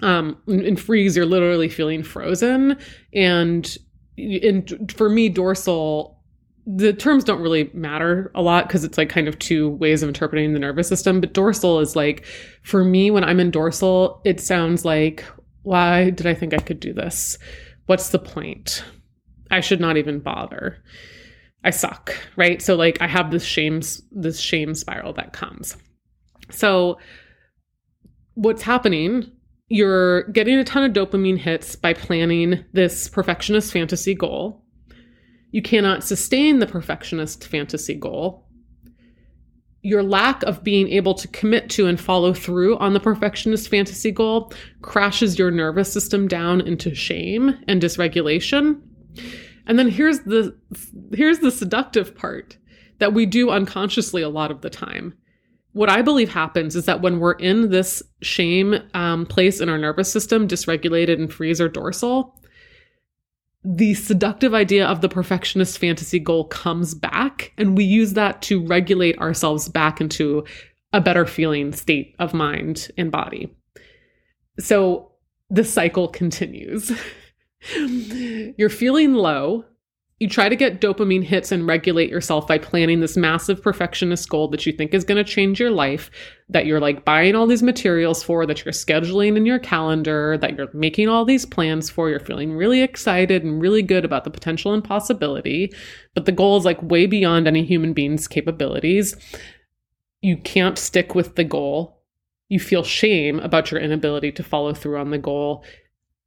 Um, 0.00 0.36
in, 0.46 0.76
freeze, 0.76 1.16
you're 1.16 1.26
literally 1.26 1.68
feeling 1.68 2.04
frozen, 2.04 2.78
and 3.12 3.76
in, 4.16 4.64
for 4.94 5.08
me, 5.08 5.28
dorsal 5.28 6.17
the 6.70 6.92
terms 6.92 7.24
don't 7.24 7.40
really 7.40 7.70
matter 7.72 8.30
a 8.34 8.42
lot 8.42 8.68
because 8.68 8.84
it's 8.84 8.98
like 8.98 9.08
kind 9.08 9.26
of 9.26 9.38
two 9.38 9.70
ways 9.70 10.02
of 10.02 10.08
interpreting 10.08 10.52
the 10.52 10.58
nervous 10.58 10.86
system. 10.86 11.18
But 11.18 11.32
dorsal 11.32 11.80
is 11.80 11.96
like, 11.96 12.26
for 12.62 12.84
me, 12.84 13.10
when 13.10 13.24
I'm 13.24 13.40
in 13.40 13.50
dorsal, 13.50 14.20
it 14.26 14.38
sounds 14.38 14.84
like, 14.84 15.24
why 15.62 16.10
did 16.10 16.26
I 16.26 16.34
think 16.34 16.52
I 16.52 16.58
could 16.58 16.78
do 16.78 16.92
this? 16.92 17.38
What's 17.86 18.10
the 18.10 18.18
point? 18.18 18.84
I 19.50 19.60
should 19.60 19.80
not 19.80 19.96
even 19.96 20.20
bother. 20.20 20.76
I 21.64 21.70
suck, 21.70 22.14
right? 22.36 22.60
So 22.60 22.76
like 22.76 23.00
I 23.00 23.06
have 23.06 23.30
this 23.30 23.44
shame 23.44 23.80
this 24.12 24.38
shame 24.38 24.74
spiral 24.74 25.14
that 25.14 25.32
comes. 25.32 25.74
So 26.50 26.98
what's 28.34 28.62
happening 28.62 29.32
you're 29.70 30.22
getting 30.28 30.58
a 30.58 30.64
ton 30.64 30.82
of 30.82 30.92
dopamine 30.92 31.36
hits 31.36 31.76
by 31.76 31.92
planning 31.92 32.64
this 32.72 33.06
perfectionist 33.08 33.70
fantasy 33.70 34.14
goal 34.14 34.64
you 35.50 35.62
cannot 35.62 36.04
sustain 36.04 36.58
the 36.58 36.66
perfectionist 36.66 37.46
fantasy 37.46 37.94
goal. 37.94 38.46
Your 39.82 40.02
lack 40.02 40.42
of 40.42 40.62
being 40.62 40.88
able 40.88 41.14
to 41.14 41.28
commit 41.28 41.70
to 41.70 41.86
and 41.86 41.98
follow 41.98 42.34
through 42.34 42.76
on 42.78 42.92
the 42.92 43.00
perfectionist 43.00 43.70
fantasy 43.70 44.10
goal 44.10 44.52
crashes 44.82 45.38
your 45.38 45.50
nervous 45.50 45.92
system 45.92 46.28
down 46.28 46.60
into 46.60 46.94
shame 46.94 47.54
and 47.66 47.80
dysregulation. 47.80 48.80
And 49.66 49.78
then 49.78 49.88
here's 49.88 50.20
the 50.20 50.56
here's 51.12 51.38
the 51.38 51.50
seductive 51.50 52.14
part 52.14 52.56
that 52.98 53.14
we 53.14 53.26
do 53.26 53.50
unconsciously 53.50 54.22
a 54.22 54.28
lot 54.28 54.50
of 54.50 54.60
the 54.60 54.70
time. 54.70 55.14
What 55.72 55.88
I 55.88 56.02
believe 56.02 56.30
happens 56.30 56.74
is 56.74 56.86
that 56.86 57.02
when 57.02 57.20
we're 57.20 57.32
in 57.32 57.70
this 57.70 58.02
shame 58.20 58.74
um, 58.94 59.26
place 59.26 59.60
in 59.60 59.68
our 59.68 59.78
nervous 59.78 60.10
system, 60.10 60.48
dysregulated 60.48 61.14
and 61.14 61.32
freeze 61.32 61.60
or 61.60 61.68
dorsal, 61.68 62.34
the 63.64 63.94
seductive 63.94 64.54
idea 64.54 64.86
of 64.86 65.00
the 65.00 65.08
perfectionist 65.08 65.78
fantasy 65.78 66.18
goal 66.18 66.44
comes 66.44 66.94
back, 66.94 67.52
and 67.58 67.76
we 67.76 67.84
use 67.84 68.14
that 68.14 68.42
to 68.42 68.64
regulate 68.66 69.18
ourselves 69.18 69.68
back 69.68 70.00
into 70.00 70.44
a 70.92 71.00
better 71.00 71.26
feeling 71.26 71.72
state 71.72 72.14
of 72.18 72.32
mind 72.32 72.88
and 72.96 73.10
body. 73.10 73.54
So 74.58 75.12
the 75.50 75.64
cycle 75.64 76.08
continues. 76.08 76.92
You're 77.76 78.68
feeling 78.68 79.14
low, 79.14 79.64
you 80.20 80.28
try 80.28 80.48
to 80.48 80.56
get 80.56 80.80
dopamine 80.80 81.22
hits 81.22 81.52
and 81.52 81.66
regulate 81.66 82.10
yourself 82.10 82.48
by 82.48 82.58
planning 82.58 82.98
this 82.98 83.16
massive 83.16 83.62
perfectionist 83.62 84.28
goal 84.28 84.48
that 84.48 84.66
you 84.66 84.72
think 84.72 84.92
is 84.92 85.04
going 85.04 85.22
to 85.22 85.30
change 85.30 85.60
your 85.60 85.70
life, 85.70 86.10
that 86.48 86.66
you're 86.66 86.80
like 86.80 87.04
buying 87.04 87.36
all 87.36 87.46
these 87.46 87.62
materials 87.62 88.20
for, 88.22 88.44
that 88.44 88.64
you're 88.64 88.72
scheduling 88.72 89.36
in 89.36 89.46
your 89.46 89.60
calendar, 89.60 90.36
that 90.38 90.56
you're 90.56 90.68
making 90.72 91.08
all 91.08 91.24
these 91.24 91.46
plans 91.46 91.88
for. 91.88 92.10
You're 92.10 92.18
feeling 92.18 92.52
really 92.52 92.82
excited 92.82 93.44
and 93.44 93.60
really 93.60 93.82
good 93.82 94.04
about 94.04 94.24
the 94.24 94.30
potential 94.30 94.74
and 94.74 94.82
possibility, 94.82 95.72
but 96.14 96.24
the 96.24 96.32
goal 96.32 96.56
is 96.56 96.64
like 96.64 96.82
way 96.82 97.06
beyond 97.06 97.46
any 97.46 97.64
human 97.64 97.92
being's 97.92 98.26
capabilities. 98.26 99.14
You 100.20 100.36
can't 100.36 100.78
stick 100.78 101.14
with 101.14 101.36
the 101.36 101.44
goal. 101.44 102.02
You 102.48 102.58
feel 102.58 102.82
shame 102.82 103.38
about 103.38 103.70
your 103.70 103.80
inability 103.80 104.32
to 104.32 104.42
follow 104.42 104.74
through 104.74 104.98
on 104.98 105.10
the 105.10 105.18
goal, 105.18 105.62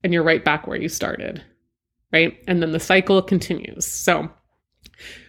and 0.01 0.13
you're 0.13 0.23
right 0.23 0.45
back 0.45 0.65
where 0.65 0.79
you 0.79 0.87
started 0.87 1.43
right? 2.11 2.37
And 2.47 2.61
then 2.61 2.71
the 2.71 2.79
cycle 2.79 3.21
continues. 3.21 3.85
So 3.85 4.29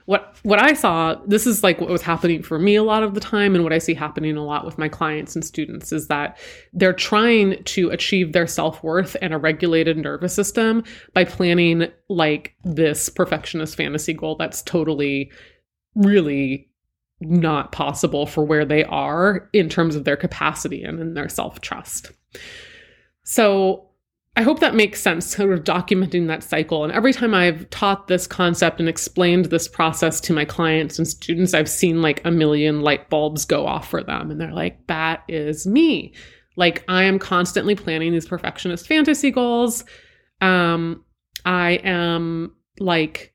what 0.07 0.37
what 0.43 0.61
I 0.61 0.75
saw, 0.75 1.15
this 1.27 1.47
is 1.47 1.63
like 1.63 1.81
what 1.81 1.91
was 1.91 2.03
happening 2.03 2.43
for 2.43 2.59
me 2.59 2.75
a 2.75 2.83
lot 2.83 3.03
of 3.03 3.15
the 3.15 3.21
time 3.21 3.55
and 3.55 3.63
what 3.63 3.73
I 3.73 3.79
see 3.79 3.95
happening 3.95 4.37
a 4.37 4.45
lot 4.45 4.67
with 4.67 4.79
my 4.79 4.89
clients 4.89 5.37
and 5.37 5.45
students 5.45 5.93
is 5.93 6.09
that 6.09 6.39
they're 6.73 6.93
trying 6.93 7.63
to 7.65 7.91
achieve 7.91 8.33
their 8.33 8.47
self-worth 8.47 9.17
and 9.23 9.33
a 9.33 9.39
regulated 9.39 9.97
nervous 9.97 10.35
system 10.35 10.83
by 11.15 11.25
planning 11.25 11.87
like 12.09 12.55
this 12.65 13.09
perfectionist 13.09 13.77
fantasy 13.77 14.13
goal 14.13 14.35
that's 14.37 14.63
totally 14.63 15.31
really 15.95 16.69
not 17.21 17.71
possible 17.71 18.27
for 18.27 18.45
where 18.45 18.65
they 18.65 18.83
are 18.85 19.49
in 19.53 19.69
terms 19.69 19.95
of 19.95 20.05
their 20.05 20.17
capacity 20.17 20.83
and 20.83 20.99
in 20.99 21.15
their 21.15 21.29
self-trust. 21.29 22.11
So 23.23 23.89
I 24.35 24.43
hope 24.43 24.61
that 24.61 24.75
makes 24.75 25.01
sense, 25.01 25.27
sort 25.27 25.53
of 25.53 25.63
documenting 25.63 26.27
that 26.29 26.43
cycle. 26.43 26.85
And 26.85 26.93
every 26.93 27.13
time 27.13 27.35
I've 27.35 27.69
taught 27.69 28.09
this 28.09 28.27
concept 28.27 28.81
and 28.81 28.89
explained 28.89 29.47
this 29.47 29.69
process 29.69 30.23
to 30.23 30.33
my 30.33 30.47
clients 30.47 30.99
and 30.99 31.07
students, 31.07 31.53
I've 31.53 31.69
seen 31.69 32.01
like 32.01 32.25
a 32.25 32.31
million 32.31 32.81
light 32.81 33.11
bulbs 33.11 33.45
go 33.45 33.67
off 33.67 33.91
for 33.91 34.03
them. 34.03 34.31
And 34.31 34.41
they're 34.41 34.55
like, 34.55 34.87
that 34.87 35.23
is 35.29 35.67
me. 35.67 36.15
Like, 36.57 36.83
I 36.89 37.05
am 37.05 37.19
constantly 37.19 37.75
planning 37.75 38.13
these 38.13 38.27
perfectionist 38.27 38.87
fantasy 38.87 39.31
goals. 39.31 39.85
Um, 40.41 41.05
I 41.45 41.73
am 41.85 42.55
like 42.79 43.32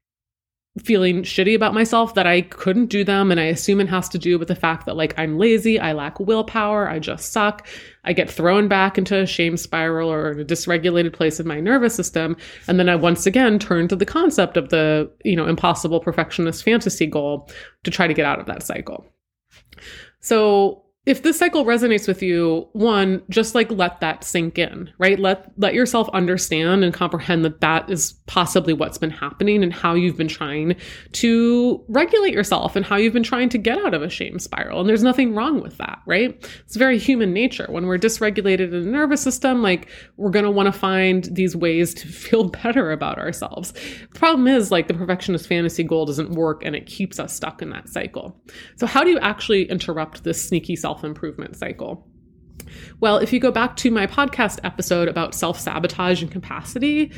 feeling 0.80 1.24
shitty 1.24 1.56
about 1.56 1.74
myself 1.74 2.14
that 2.16 2.28
I 2.28 2.42
couldn't 2.42 2.88
do 2.88 3.04
them. 3.04 3.32
And 3.32 3.40
I 3.40 3.46
assume 3.46 3.80
it 3.80 3.90
has 3.90 4.10
to 4.10 4.18
do 4.18 4.38
with 4.40 4.48
the 4.48 4.56
fact 4.56 4.86
that, 4.86 4.96
like, 4.96 5.14
I'm 5.18 5.38
lazy, 5.38 5.80
I 5.80 5.94
lack 5.94 6.20
willpower, 6.20 6.90
I 6.90 7.00
just 7.00 7.32
suck. 7.32 7.68
I 8.04 8.14
get 8.14 8.30
thrown 8.30 8.68
back 8.68 8.98
into 8.98 9.20
a 9.20 9.26
shame 9.26 9.58
spiral 9.58 10.12
or 10.12 10.32
a 10.32 10.46
dysregulated 10.46 11.14
place 11.14 11.40
in 11.40 11.48
my 11.48 11.60
nervous 11.60 11.96
system. 11.96 12.38
And 12.68 12.80
then 12.80 12.90
I 12.90 12.96
once 12.96 13.26
again 13.26 13.60
turn 13.60 13.88
to 13.90 13.96
the 13.96 14.06
concept 14.06 14.58
of 14.58 14.70
the, 14.70 15.12
you 15.24 15.36
know, 15.36 15.48
impossible 15.48 16.00
perfectionist 16.00 16.64
fantasy 16.64 17.06
goal 17.06 17.50
to 17.84 17.92
try 17.92 18.08
to 18.08 18.14
get 18.14 18.26
out 18.26 18.40
of 18.40 18.46
that 18.46 18.64
cycle. 18.64 19.06
So 20.20 20.84
if 21.08 21.24
this 21.24 21.40
cycle 21.40 21.64
resonates 21.64 22.06
with 22.06 22.22
you 22.22 22.68
one 22.74 23.24
just 23.30 23.56
like 23.56 23.72
let 23.72 24.02
that 24.02 24.26
sink 24.26 24.60
in 24.60 24.92
right? 24.98 25.18
Let 25.18 25.50
let 25.58 25.74
yourself 25.74 26.10
understand 26.10 26.84
and 26.84 26.94
comprehend 26.94 27.46
that 27.46 27.62
that 27.62 27.90
is 27.90 28.12
possibly 28.26 28.74
what's 28.74 28.98
been 28.98 29.10
happening 29.10 29.64
and 29.64 29.72
how 29.72 29.94
you've 29.94 30.18
been 30.18 30.28
trying 30.28 30.76
to 31.14 31.84
regulate 31.88 32.34
yourself 32.34 32.76
and 32.76 32.86
how 32.86 32.98
you've 32.98 33.14
been 33.14 33.24
trying 33.24 33.48
to 33.50 33.58
get 33.58 33.78
out 33.86 33.94
of 33.94 34.02
a 34.02 34.10
shame 34.10 34.38
spiral. 34.38 34.82
And 34.82 34.90
there's 34.90 35.02
nothing 35.02 35.34
wrong 35.34 35.62
with 35.62 35.78
that 35.78 36.00
right? 36.06 36.36
It's 36.66 36.76
very 36.76 36.98
human 37.00 37.32
nature. 37.34 37.68
When 37.70 37.86
we're 37.86 37.98
dysregulated 37.98 38.74
in 38.74 38.84
the 38.84 38.92
nervous 38.92 39.22
system 39.22 39.62
like 39.62 39.90
we're 40.18 40.30
going 40.30 40.46
to 40.46 40.52
want 40.52 40.68
to 40.68 40.78
find 40.78 41.24
these 41.32 41.56
ways 41.56 41.94
to 41.96 42.08
feel 42.28 42.50
better 42.50 42.92
about 42.92 43.18
ourselves. 43.18 43.72
The 44.12 44.20
problem 44.20 44.46
is 44.48 44.72
like 44.72 44.90
the 44.90 44.94
perfectionist 44.94 45.48
fantasy 45.48 45.84
goal 45.84 46.06
doesn't 46.06 46.32
work 46.32 46.66
and 46.66 46.76
it 46.76 46.86
keeps 46.86 47.18
us 47.18 47.34
stuck 47.34 47.62
in 47.62 47.70
that 47.70 47.88
cycle. 47.88 48.38
So 48.76 48.86
how 48.86 49.06
do 49.06 49.10
you 49.10 49.20
actually 49.20 49.70
interrupt 49.70 50.26
this 50.26 50.46
sneaky 50.46 50.76
self 50.76 50.97
self 50.98 51.04
improvement 51.04 51.56
cycle? 51.56 52.08
Well, 53.00 53.18
if 53.18 53.32
you 53.32 53.40
go 53.40 53.52
back 53.52 53.76
to 53.78 53.92
my 53.92 54.08
podcast 54.08 54.60
episode 54.64 55.08
about 55.08 55.36
self 55.36 55.60
sabotage 55.60 56.22
and 56.22 56.32
capacity, 56.32 57.12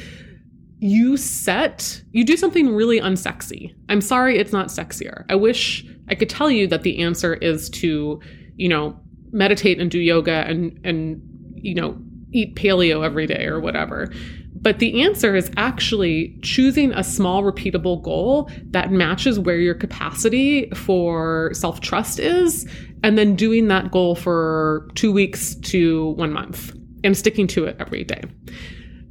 you 0.80 1.18
set, 1.18 2.02
you 2.12 2.24
do 2.24 2.38
something 2.38 2.74
really 2.74 3.00
unsexy. 3.00 3.74
I'm 3.90 4.02
sorry 4.02 4.38
it's 4.38 4.54
not 4.54 4.68
sexier. 4.68 5.26
I 5.30 5.36
wish 5.36 5.86
I 6.10 6.16
could 6.16 6.30
tell 6.30 6.52
you 6.52 6.68
that 6.68 6.84
the 6.84 7.00
answer 7.02 7.36
is 7.36 7.70
to, 7.82 8.20
you 8.56 8.70
know, 8.70 9.00
meditate 9.32 9.80
and 9.80 9.90
do 9.90 10.00
yoga 10.00 10.46
and, 10.48 10.80
and, 10.84 11.22
you 11.56 11.76
know, 11.76 11.98
eat 12.32 12.56
paleo 12.56 13.04
every 13.06 13.28
day 13.28 13.46
or 13.46 13.60
whatever. 13.60 14.12
But 14.62 14.80
the 14.80 15.02
answer 15.02 15.36
is 15.36 15.50
actually 15.58 16.38
choosing 16.42 16.92
a 16.92 17.04
small, 17.04 17.44
repeatable 17.44 18.02
goal 18.02 18.50
that 18.72 18.92
matches 18.92 19.40
where 19.40 19.58
your 19.58 19.76
capacity 19.76 20.70
for 20.72 21.52
self 21.54 21.80
trust 21.80 22.20
is, 22.20 22.70
and 23.04 23.18
then 23.18 23.36
doing 23.36 23.70
that 23.70 23.92
goal 23.92 24.16
for 24.16 24.90
two 24.96 25.12
weeks 25.12 25.56
to 25.56 26.10
one 26.12 26.34
month 26.34 26.74
and 27.04 27.18
sticking 27.18 27.48
to 27.48 27.66
it 27.66 27.78
every 27.80 28.04
day. 28.04 28.22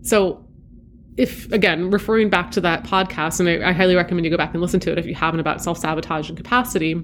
So, 0.02 0.45
if 1.17 1.50
again, 1.50 1.90
referring 1.90 2.28
back 2.28 2.50
to 2.52 2.61
that 2.61 2.85
podcast, 2.85 3.40
and 3.40 3.49
I, 3.49 3.71
I 3.71 3.73
highly 3.73 3.95
recommend 3.97 4.25
you 4.25 4.31
go 4.31 4.37
back 4.37 4.52
and 4.52 4.61
listen 4.61 4.81
to 4.81 4.93
it 4.93 4.99
if 4.99 5.07
you 5.07 5.14
haven't 5.14 5.40
about 5.40 5.62
self 5.62 5.78
sabotage 5.78 6.28
and 6.28 6.37
capacity 6.37 7.02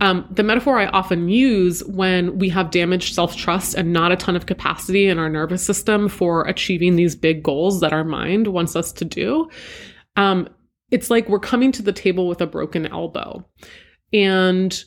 um, 0.00 0.26
the 0.30 0.42
metaphor 0.42 0.78
I 0.78 0.86
often 0.86 1.28
use 1.28 1.84
when 1.84 2.38
we 2.38 2.48
have 2.48 2.70
damaged 2.70 3.14
self 3.14 3.36
trust 3.36 3.74
and 3.74 3.92
not 3.92 4.12
a 4.12 4.16
ton 4.16 4.36
of 4.36 4.46
capacity 4.46 5.06
in 5.06 5.18
our 5.18 5.28
nervous 5.28 5.64
system 5.64 6.08
for 6.08 6.46
achieving 6.46 6.96
these 6.96 7.14
big 7.14 7.42
goals 7.42 7.80
that 7.80 7.92
our 7.92 8.04
mind 8.04 8.48
wants 8.48 8.76
us 8.76 8.92
to 8.92 9.04
do, 9.04 9.48
um, 10.16 10.48
it's 10.90 11.10
like 11.10 11.28
we're 11.28 11.38
coming 11.38 11.72
to 11.72 11.82
the 11.82 11.92
table 11.92 12.28
with 12.28 12.40
a 12.40 12.46
broken 12.46 12.86
elbow 12.86 13.44
and 14.12 14.84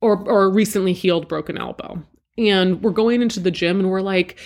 or 0.00 0.18
or 0.28 0.44
a 0.44 0.48
recently 0.48 0.92
healed 0.92 1.28
broken 1.28 1.58
elbow. 1.58 2.02
And 2.38 2.82
we're 2.82 2.92
going 2.92 3.22
into 3.22 3.40
the 3.40 3.50
gym 3.50 3.80
and 3.80 3.90
we're 3.90 4.00
like, 4.00 4.38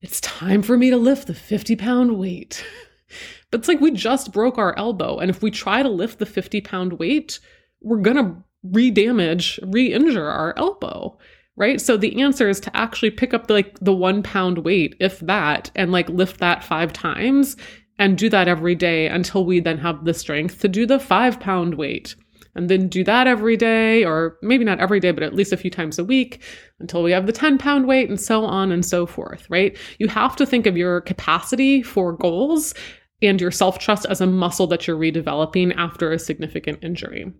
it's 0.00 0.20
time 0.20 0.62
for 0.62 0.76
me 0.76 0.90
to 0.90 0.96
lift 0.96 1.26
the 1.26 1.34
50 1.34 1.76
pound 1.76 2.18
weight. 2.18 2.64
but 3.50 3.60
it's 3.60 3.68
like 3.68 3.80
we 3.80 3.90
just 3.90 4.32
broke 4.32 4.58
our 4.58 4.76
elbow. 4.78 5.18
And 5.18 5.30
if 5.30 5.42
we 5.42 5.50
try 5.50 5.82
to 5.82 5.88
lift 5.88 6.18
the 6.18 6.26
50 6.26 6.60
pound 6.60 6.94
weight, 6.94 7.40
we're 7.80 8.00
to 8.16 8.42
re-damage, 8.72 9.60
re-injure 9.62 10.28
our 10.28 10.54
elbow 10.58 11.16
right? 11.56 11.80
So 11.80 11.96
the 11.96 12.20
answer 12.20 12.48
is 12.48 12.60
to 12.60 12.76
actually 12.76 13.10
pick 13.10 13.34
up 13.34 13.46
the, 13.46 13.54
like 13.54 13.78
the 13.80 13.92
one 13.92 14.22
pound 14.22 14.58
weight 14.58 14.94
if 15.00 15.20
that 15.20 15.70
and 15.74 15.90
like 15.90 16.08
lift 16.08 16.38
that 16.40 16.62
five 16.62 16.92
times 16.92 17.56
and 17.98 18.18
do 18.18 18.28
that 18.28 18.48
every 18.48 18.74
day 18.74 19.08
until 19.08 19.44
we 19.44 19.60
then 19.60 19.78
have 19.78 20.04
the 20.04 20.14
strength 20.14 20.60
to 20.60 20.68
do 20.68 20.86
the 20.86 21.00
five 21.00 21.40
pound 21.40 21.74
weight. 21.74 22.14
And 22.54 22.70
then 22.70 22.88
do 22.88 23.04
that 23.04 23.26
every 23.26 23.58
day 23.58 24.02
or 24.02 24.38
maybe 24.40 24.64
not 24.64 24.80
every 24.80 24.98
day 24.98 25.10
but 25.10 25.22
at 25.22 25.34
least 25.34 25.52
a 25.52 25.58
few 25.58 25.70
times 25.70 25.98
a 25.98 26.04
week 26.04 26.42
until 26.80 27.02
we 27.02 27.10
have 27.12 27.26
the 27.26 27.32
10 27.32 27.58
pound 27.58 27.86
weight 27.86 28.08
and 28.08 28.18
so 28.18 28.46
on 28.46 28.72
and 28.72 28.84
so 28.84 29.04
forth 29.04 29.46
right? 29.50 29.76
You 29.98 30.08
have 30.08 30.36
to 30.36 30.46
think 30.46 30.66
of 30.66 30.76
your 30.76 31.02
capacity 31.02 31.82
for 31.82 32.14
goals 32.14 32.72
and 33.22 33.40
your 33.40 33.50
self 33.50 33.78
trust 33.78 34.06
as 34.06 34.20
a 34.20 34.26
muscle 34.26 34.66
that 34.68 34.86
you're 34.86 34.96
redeveloping 34.96 35.74
after 35.76 36.12
a 36.12 36.18
significant 36.18 36.78
injury. 36.82 37.32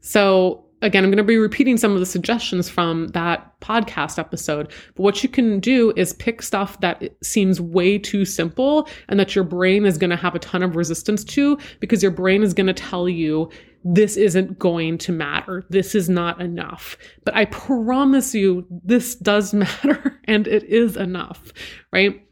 So, 0.00 0.69
again, 0.82 1.04
I'm 1.04 1.10
going 1.10 1.18
to 1.18 1.24
be 1.24 1.36
repeating 1.36 1.76
some 1.76 1.92
of 1.92 2.00
the 2.00 2.06
suggestions 2.06 2.68
from 2.68 3.08
that 3.08 3.58
podcast 3.60 4.18
episode. 4.18 4.70
But 4.94 5.02
what 5.02 5.22
you 5.22 5.28
can 5.28 5.60
do 5.60 5.92
is 5.96 6.12
pick 6.14 6.42
stuff 6.42 6.80
that 6.80 7.02
seems 7.22 7.60
way 7.60 7.98
too 7.98 8.24
simple 8.24 8.88
and 9.08 9.18
that 9.20 9.34
your 9.34 9.44
brain 9.44 9.84
is 9.84 9.98
going 9.98 10.10
to 10.10 10.16
have 10.16 10.34
a 10.34 10.38
ton 10.38 10.62
of 10.62 10.76
resistance 10.76 11.24
to 11.24 11.58
because 11.80 12.02
your 12.02 12.12
brain 12.12 12.42
is 12.42 12.54
going 12.54 12.66
to 12.66 12.72
tell 12.72 13.08
you 13.08 13.50
this 13.84 14.16
isn't 14.16 14.58
going 14.58 14.98
to 14.98 15.12
matter. 15.12 15.64
This 15.70 15.94
is 15.94 16.08
not 16.08 16.40
enough. 16.40 16.96
But 17.24 17.34
I 17.34 17.46
promise 17.46 18.34
you, 18.34 18.66
this 18.84 19.14
does 19.14 19.54
matter 19.54 20.20
and 20.24 20.46
it 20.46 20.64
is 20.64 20.96
enough, 20.96 21.52
right? 21.92 22.26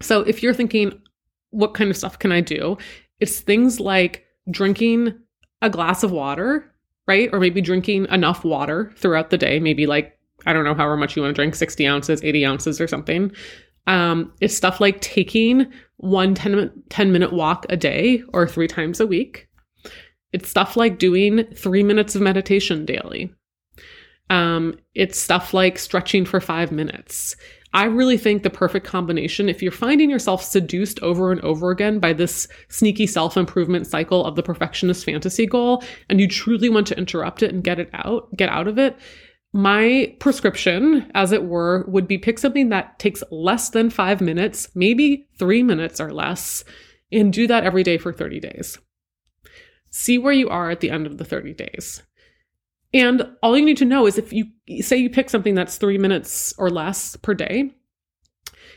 So 0.00 0.20
if 0.20 0.42
you're 0.42 0.54
thinking, 0.54 1.00
what 1.50 1.74
kind 1.74 1.90
of 1.90 1.96
stuff 1.96 2.18
can 2.18 2.32
I 2.32 2.40
do? 2.40 2.76
It's 3.20 3.40
things 3.40 3.78
like 3.78 4.24
drinking 4.50 5.14
a 5.62 5.70
glass 5.70 6.02
of 6.02 6.10
water, 6.10 6.73
right? 7.06 7.28
Or 7.32 7.40
maybe 7.40 7.60
drinking 7.60 8.06
enough 8.10 8.44
water 8.44 8.92
throughout 8.96 9.30
the 9.30 9.38
day, 9.38 9.60
maybe 9.60 9.86
like, 9.86 10.18
I 10.46 10.52
don't 10.52 10.64
know 10.64 10.74
however 10.74 10.96
much 10.96 11.16
you 11.16 11.22
want 11.22 11.34
to 11.34 11.38
drink, 11.38 11.54
60 11.54 11.86
ounces, 11.86 12.22
80 12.22 12.46
ounces 12.46 12.80
or 12.80 12.88
something. 12.88 13.32
Um, 13.86 14.32
it's 14.40 14.56
stuff 14.56 14.80
like 14.80 15.00
taking 15.00 15.70
one 15.98 16.34
10, 16.34 16.70
10 16.88 17.12
minute 17.12 17.32
walk 17.32 17.66
a 17.68 17.76
day 17.76 18.22
or 18.32 18.46
three 18.48 18.68
times 18.68 19.00
a 19.00 19.06
week. 19.06 19.48
It's 20.32 20.48
stuff 20.48 20.76
like 20.76 20.98
doing 20.98 21.44
three 21.54 21.82
minutes 21.82 22.14
of 22.14 22.22
meditation 22.22 22.84
daily. 22.84 23.32
Um, 24.30 24.78
it's 24.94 25.18
stuff 25.18 25.54
like 25.54 25.78
stretching 25.78 26.24
for 26.24 26.40
five 26.40 26.72
minutes. 26.72 27.36
I 27.74 27.86
really 27.86 28.16
think 28.16 28.44
the 28.44 28.50
perfect 28.50 28.86
combination, 28.86 29.48
if 29.48 29.60
you're 29.60 29.72
finding 29.72 30.08
yourself 30.08 30.44
seduced 30.44 31.00
over 31.02 31.32
and 31.32 31.40
over 31.40 31.72
again 31.72 31.98
by 31.98 32.12
this 32.12 32.46
sneaky 32.68 33.08
self 33.08 33.36
improvement 33.36 33.88
cycle 33.88 34.24
of 34.24 34.36
the 34.36 34.44
perfectionist 34.44 35.04
fantasy 35.04 35.44
goal, 35.44 35.82
and 36.08 36.20
you 36.20 36.28
truly 36.28 36.68
want 36.68 36.86
to 36.86 36.96
interrupt 36.96 37.42
it 37.42 37.52
and 37.52 37.64
get 37.64 37.80
it 37.80 37.90
out, 37.92 38.34
get 38.36 38.48
out 38.48 38.68
of 38.68 38.78
it, 38.78 38.96
my 39.52 40.14
prescription, 40.20 41.10
as 41.14 41.32
it 41.32 41.44
were, 41.44 41.84
would 41.88 42.06
be 42.06 42.16
pick 42.16 42.38
something 42.38 42.68
that 42.68 42.98
takes 43.00 43.24
less 43.30 43.70
than 43.70 43.90
five 43.90 44.20
minutes, 44.20 44.68
maybe 44.74 45.28
three 45.38 45.62
minutes 45.62 46.00
or 46.00 46.12
less, 46.12 46.64
and 47.12 47.32
do 47.32 47.46
that 47.48 47.64
every 47.64 47.82
day 47.82 47.98
for 47.98 48.12
30 48.12 48.38
days. 48.38 48.78
See 49.90 50.18
where 50.18 50.32
you 50.32 50.48
are 50.48 50.70
at 50.70 50.80
the 50.80 50.90
end 50.90 51.06
of 51.06 51.18
the 51.18 51.24
30 51.24 51.54
days. 51.54 52.02
And 52.94 53.28
all 53.42 53.58
you 53.58 53.64
need 53.64 53.76
to 53.78 53.84
know 53.84 54.06
is 54.06 54.16
if 54.16 54.32
you 54.32 54.46
say 54.80 54.96
you 54.96 55.10
pick 55.10 55.28
something 55.28 55.56
that's 55.56 55.76
three 55.76 55.98
minutes 55.98 56.54
or 56.56 56.70
less 56.70 57.16
per 57.16 57.34
day, 57.34 57.74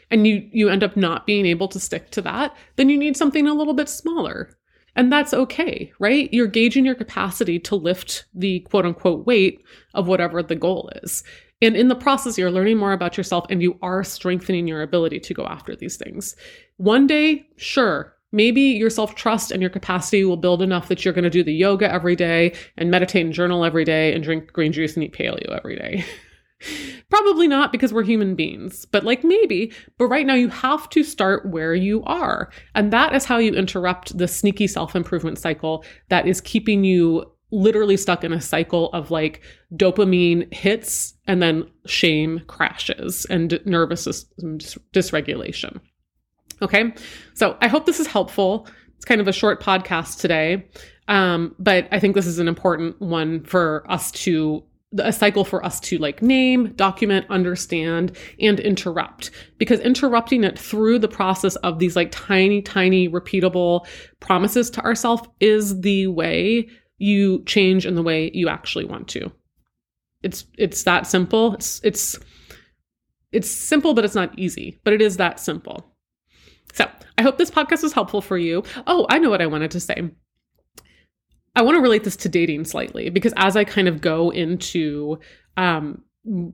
and 0.09 0.25
you 0.25 0.50
you 0.51 0.69
end 0.69 0.83
up 0.83 0.97
not 0.97 1.27
being 1.27 1.45
able 1.45 1.67
to 1.69 1.79
stick 1.79 2.09
to 2.12 2.21
that, 2.24 2.55
then 2.75 2.89
you 2.89 2.97
need 2.97 3.15
something 3.15 3.47
a 3.47 3.53
little 3.53 3.75
bit 3.75 3.88
smaller. 3.88 4.57
And 4.95 5.12
that's 5.12 5.33
okay, 5.33 5.93
right? 6.00 6.27
You're 6.33 6.47
gauging 6.47 6.83
your 6.83 6.95
capacity 6.95 7.59
to 7.59 7.75
lift 7.75 8.25
the 8.33 8.62
quote 8.62 8.86
unquote 8.86 9.27
weight 9.27 9.63
of 9.93 10.07
whatever 10.07 10.41
the 10.41 10.55
goal 10.55 10.89
is. 11.03 11.24
And 11.62 11.75
in 11.75 11.88
the 11.88 11.95
process, 11.95 12.38
you're 12.38 12.51
learning 12.51 12.77
more 12.77 12.93
about 12.93 13.17
yourself 13.17 13.45
and 13.50 13.62
you 13.62 13.77
are 13.83 14.03
strengthening 14.03 14.67
your 14.67 14.81
ability 14.81 15.19
to 15.19 15.33
go 15.33 15.45
after 15.45 15.75
these 15.75 15.97
things. 15.97 16.36
One 16.77 17.05
day, 17.05 17.47
sure, 17.57 18.16
Maybe 18.31 18.62
your 18.62 18.89
self 18.89 19.15
trust 19.15 19.51
and 19.51 19.62
your 19.62 19.69
capacity 19.69 20.25
will 20.25 20.38
build 20.38 20.62
enough 20.62 20.89
that 20.89 21.05
you're 21.05 21.13
going 21.13 21.24
to 21.24 21.29
do 21.29 21.43
the 21.43 21.53
yoga 21.53 21.91
every 21.91 22.15
day 22.15 22.53
and 22.77 22.91
meditate 22.91 23.25
and 23.25 23.34
journal 23.34 23.63
every 23.63 23.86
day 23.86 24.13
and 24.13 24.24
drink 24.24 24.51
green 24.51 24.74
juice 24.74 24.96
and 24.96 25.03
eat 25.03 25.13
paleo 25.13 25.55
every 25.57 25.77
day. 25.77 26.05
Probably 27.10 27.48
not 27.48 27.72
because 27.72 27.93
we're 27.93 28.03
human 28.03 28.36
beings, 28.36 28.86
but 28.86 29.05
like 29.05 29.24
maybe. 29.24 29.72
But 29.98 30.07
right 30.07 30.25
now, 30.25 30.34
you 30.34 30.50
have 30.50 30.89
to 30.89 31.03
start 31.03 31.50
where 31.50 31.74
you 31.74 32.03
are. 32.03 32.51
And 32.75 32.91
that 32.91 33.15
is 33.15 33.25
how 33.25 33.38
you 33.38 33.53
interrupt 33.53 34.17
the 34.17 34.27
sneaky 34.27 34.67
self 34.67 34.96
improvement 34.96 35.38
cycle 35.38 35.86
that 36.10 36.27
is 36.27 36.41
keeping 36.41 36.84
you 36.84 37.31
literally 37.51 37.96
stuck 37.96 38.24
in 38.24 38.34
a 38.34 38.41
cycle 38.41 38.91
of 38.91 39.10
like 39.10 39.41
dopamine 39.74 40.53
hits 40.53 41.13
and 41.27 41.41
then 41.41 41.63
shame 41.86 42.41
crashes 42.48 43.25
and 43.29 43.60
nervous 43.65 44.03
system 44.03 44.57
dysregulation. 44.93 45.79
Okay. 46.61 46.93
So 47.33 47.57
I 47.61 47.67
hope 47.67 47.85
this 47.85 47.99
is 47.99 48.07
helpful. 48.07 48.67
It's 48.95 49.05
kind 49.05 49.21
of 49.21 49.27
a 49.27 49.33
short 49.33 49.61
podcast 49.61 50.19
today. 50.19 50.67
Um, 51.07 51.55
but 51.59 51.87
I 51.91 51.99
think 51.99 52.15
this 52.15 52.25
is 52.25 52.39
an 52.39 52.47
important 52.47 52.99
one 53.01 53.43
for 53.43 53.85
us 53.89 54.11
to 54.11 54.63
a 54.97 55.11
cycle 55.11 55.43
for 55.43 55.63
us 55.65 55.79
to 55.81 55.97
like 55.97 56.21
name, 56.21 56.73
document, 56.73 57.25
understand, 57.29 58.15
and 58.39 58.59
interrupt. 58.59 59.31
Because 59.57 59.79
interrupting 59.81 60.43
it 60.43 60.57
through 60.57 60.99
the 60.99 61.07
process 61.07 61.55
of 61.57 61.79
these 61.79 61.95
like 61.95 62.11
tiny, 62.11 62.61
tiny, 62.61 63.09
repeatable 63.09 63.85
promises 64.19 64.69
to 64.71 64.81
ourselves 64.81 65.27
is 65.39 65.81
the 65.81 66.07
way 66.07 66.67
you 66.97 67.43
change 67.45 67.85
in 67.85 67.95
the 67.95 68.03
way 68.03 68.31
you 68.33 68.49
actually 68.49 68.85
want 68.85 69.07
to. 69.09 69.31
It's 70.23 70.45
it's 70.57 70.83
that 70.83 71.05
simple. 71.05 71.53
It's 71.53 71.81
it's 71.83 72.17
it's 73.31 73.49
simple, 73.51 73.93
but 73.93 74.05
it's 74.05 74.15
not 74.15 74.37
easy. 74.39 74.79
But 74.83 74.93
it 74.93 75.01
is 75.01 75.17
that 75.17 75.39
simple. 75.39 75.85
So 76.77 76.88
I 77.17 77.24
hope 77.24 77.38
this 77.38 77.50
podcast 77.50 77.81
was 77.81 77.93
helpful 77.93 78.22
for 78.22 78.38
you. 78.38 78.63
Oh, 78.86 79.07
I 79.10 79.17
know 79.17 79.31
what 79.31 79.41
I 79.41 79.48
wanted 79.48 79.72
to 79.72 79.79
say. 79.79 80.12
I 81.55 81.63
want 81.63 81.75
to 81.75 81.81
relate 81.81 82.03
this 82.03 82.15
to 82.17 82.29
dating 82.29 82.65
slightly 82.65 83.10
because 83.10 83.34
as 83.36 83.57
I 83.57 83.63
kind 83.63 83.88
of 83.88 84.00
go 84.00 84.29
into 84.29 85.19
um, 85.57 86.03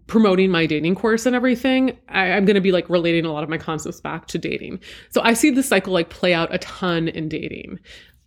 promoting 0.08 0.50
my 0.50 0.65
dating 0.65 0.96
course 0.96 1.25
and 1.25 1.36
everything, 1.36 1.98
I, 2.08 2.27
am 2.27 2.46
going 2.46 2.56
to 2.56 2.62
be 2.62 2.72
like 2.72 2.89
relating 2.89 3.25
a 3.25 3.34
lot 3.34 3.44
of 3.44 3.50
my 3.50 3.58
concepts 3.58 4.00
back 4.00 4.27
to 4.27 4.38
dating. 4.38 4.80
So 5.10 5.22
I 5.22 5.34
see 5.34 5.50
this 5.50 5.68
cycle 5.68 5.92
like 5.92 6.10
play 6.10 6.34
out 6.34 6.56
a 6.56 6.58
ton 6.60 7.10
in 7.10 7.27
dating. 7.27 7.80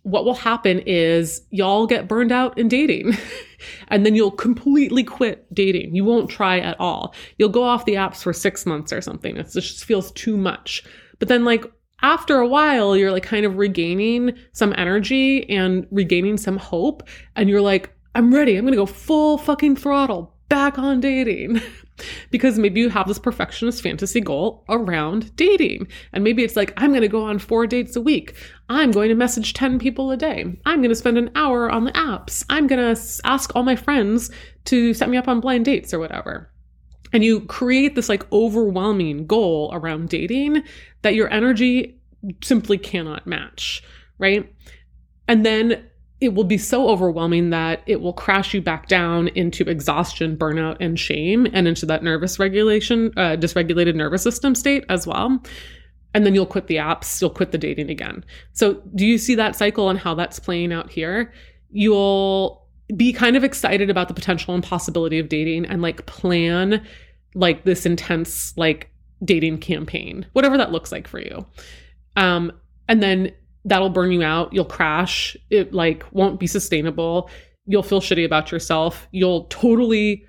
What 0.03 0.23
will 0.23 0.35
happen 0.35 0.79
is 0.85 1.41
y'all 1.49 1.87
get 1.87 2.07
burned 2.07 2.31
out 2.31 2.55
in 2.59 2.67
dating 2.67 3.17
and 3.87 4.05
then 4.05 4.13
you'll 4.13 4.29
completely 4.29 5.03
quit 5.03 5.51
dating. 5.51 5.95
You 5.95 6.05
won't 6.05 6.29
try 6.29 6.59
at 6.59 6.79
all. 6.79 7.15
You'll 7.39 7.49
go 7.49 7.63
off 7.63 7.85
the 7.85 7.95
apps 7.95 8.21
for 8.21 8.33
six 8.33 8.67
months 8.67 8.93
or 8.93 9.01
something. 9.01 9.35
It 9.35 9.49
just 9.51 9.83
feels 9.83 10.11
too 10.11 10.37
much. 10.37 10.83
But 11.19 11.29
then, 11.29 11.43
like, 11.43 11.65
after 12.01 12.37
a 12.37 12.47
while, 12.47 12.95
you're 12.95 13.11
like 13.11 13.23
kind 13.23 13.45
of 13.45 13.57
regaining 13.57 14.37
some 14.53 14.73
energy 14.77 15.49
and 15.49 15.87
regaining 15.91 16.37
some 16.37 16.57
hope. 16.57 17.07
And 17.35 17.49
you're 17.49 17.61
like, 17.61 17.93
I'm 18.15 18.33
ready. 18.33 18.55
I'm 18.55 18.63
going 18.63 18.73
to 18.73 18.77
go 18.77 18.85
full 18.85 19.37
fucking 19.37 19.75
throttle 19.75 20.33
back 20.49 20.77
on 20.77 20.99
dating. 20.99 21.61
because 22.29 22.59
maybe 22.59 22.79
you 22.79 22.89
have 22.89 23.07
this 23.07 23.19
perfectionist 23.19 23.81
fantasy 23.81 24.21
goal 24.21 24.63
around 24.69 25.35
dating. 25.35 25.87
And 26.13 26.23
maybe 26.23 26.43
it's 26.43 26.55
like, 26.55 26.73
I'm 26.77 26.91
going 26.91 27.01
to 27.01 27.07
go 27.07 27.23
on 27.23 27.39
four 27.39 27.65
dates 27.67 27.95
a 27.95 28.01
week. 28.01 28.35
I'm 28.69 28.91
going 28.91 29.09
to 29.09 29.15
message 29.15 29.53
10 29.53 29.79
people 29.79 30.11
a 30.11 30.17
day. 30.17 30.45
I'm 30.65 30.79
going 30.79 30.89
to 30.89 30.95
spend 30.95 31.17
an 31.17 31.31
hour 31.35 31.69
on 31.69 31.85
the 31.85 31.91
apps. 31.93 32.45
I'm 32.49 32.67
going 32.67 32.95
to 32.95 33.01
ask 33.23 33.55
all 33.55 33.63
my 33.63 33.75
friends 33.75 34.29
to 34.65 34.93
set 34.93 35.09
me 35.09 35.17
up 35.17 35.27
on 35.27 35.39
blind 35.39 35.65
dates 35.65 35.93
or 35.93 35.99
whatever 35.99 36.51
and 37.13 37.23
you 37.23 37.41
create 37.41 37.95
this 37.95 38.09
like 38.09 38.31
overwhelming 38.31 39.25
goal 39.27 39.69
around 39.73 40.09
dating 40.09 40.63
that 41.01 41.15
your 41.15 41.31
energy 41.31 41.99
simply 42.43 42.77
cannot 42.77 43.27
match, 43.27 43.83
right? 44.17 44.51
And 45.27 45.45
then 45.45 45.85
it 46.19 46.33
will 46.33 46.43
be 46.43 46.57
so 46.57 46.89
overwhelming 46.89 47.51
that 47.51 47.83
it 47.85 48.01
will 48.01 48.13
crash 48.13 48.53
you 48.53 48.61
back 48.61 48.87
down 48.87 49.27
into 49.29 49.69
exhaustion, 49.69 50.35
burnout, 50.35 50.77
and 50.79 50.99
shame, 50.99 51.47
and 51.53 51.67
into 51.67 51.85
that 51.85 52.03
nervous 52.03 52.39
regulation, 52.39 53.11
uh, 53.17 53.35
dysregulated 53.37 53.93
nervous 53.95 54.23
system 54.23 54.55
state 54.55 54.83
as 54.89 55.05
well. 55.05 55.41
And 56.13 56.25
then 56.25 56.33
you'll 56.33 56.47
quit 56.47 56.67
the 56.67 56.77
apps, 56.77 57.21
you'll 57.21 57.29
quit 57.29 57.51
the 57.51 57.57
dating 57.59 57.91
again. 57.91 58.25
So, 58.53 58.81
do 58.95 59.05
you 59.05 59.19
see 59.19 59.35
that 59.35 59.55
cycle 59.55 59.89
and 59.89 59.99
how 59.99 60.15
that's 60.15 60.39
playing 60.39 60.73
out 60.73 60.89
here? 60.89 61.31
You'll 61.69 62.66
be 62.95 63.11
kind 63.11 63.35
of 63.35 63.43
excited 63.43 63.89
about 63.89 64.07
the 64.07 64.13
potential 64.13 64.53
and 64.53 64.63
possibility 64.63 65.19
of 65.19 65.29
dating 65.29 65.65
and 65.65 65.81
like 65.81 66.05
plan 66.05 66.85
like 67.35 67.63
this 67.65 67.85
intense 67.85 68.55
like 68.57 68.89
dating 69.23 69.57
campaign 69.57 70.25
whatever 70.33 70.57
that 70.57 70.71
looks 70.71 70.91
like 70.91 71.07
for 71.07 71.19
you 71.19 71.45
um 72.15 72.51
and 72.87 73.03
then 73.03 73.31
that'll 73.65 73.89
burn 73.89 74.11
you 74.11 74.23
out 74.23 74.53
you'll 74.53 74.63
crash 74.63 75.35
it 75.49 75.73
like 75.73 76.05
won't 76.11 76.39
be 76.39 76.47
sustainable 76.47 77.29
you'll 77.65 77.83
feel 77.83 77.99
shitty 77.99 78.23
about 78.23 78.51
yourself 78.51 79.07
you'll 79.11 79.43
totally 79.45 80.23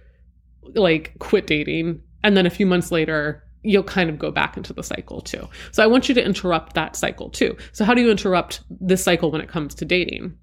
like 0.75 1.15
quit 1.21 1.47
dating 1.47 2.01
and 2.25 2.37
then 2.37 2.47
a 2.47 2.51
few 2.51 2.67
months 2.67 2.91
later 2.91 3.45
you'll 3.63 3.83
kind 3.83 4.09
of 4.09 4.19
go 4.19 4.31
back 4.31 4.57
into 4.57 4.73
the 4.73 4.83
cycle 4.83 5.21
too. 5.21 5.47
So 5.73 5.83
I 5.83 5.87
want 5.87 6.09
you 6.09 6.15
to 6.15 6.25
interrupt 6.25 6.75
that 6.75 6.97
cycle 6.97 7.29
too. 7.31 7.57
So 7.73 7.85
how 7.85 7.95
do 7.95 8.01
you 8.01 8.11
interrupt 8.11 8.63
this 8.71 9.03
cycle 9.03 9.31
when 9.31 9.41
it 9.41 9.49
comes 9.49 9.75
to 9.77 9.85
dating? 9.85 10.37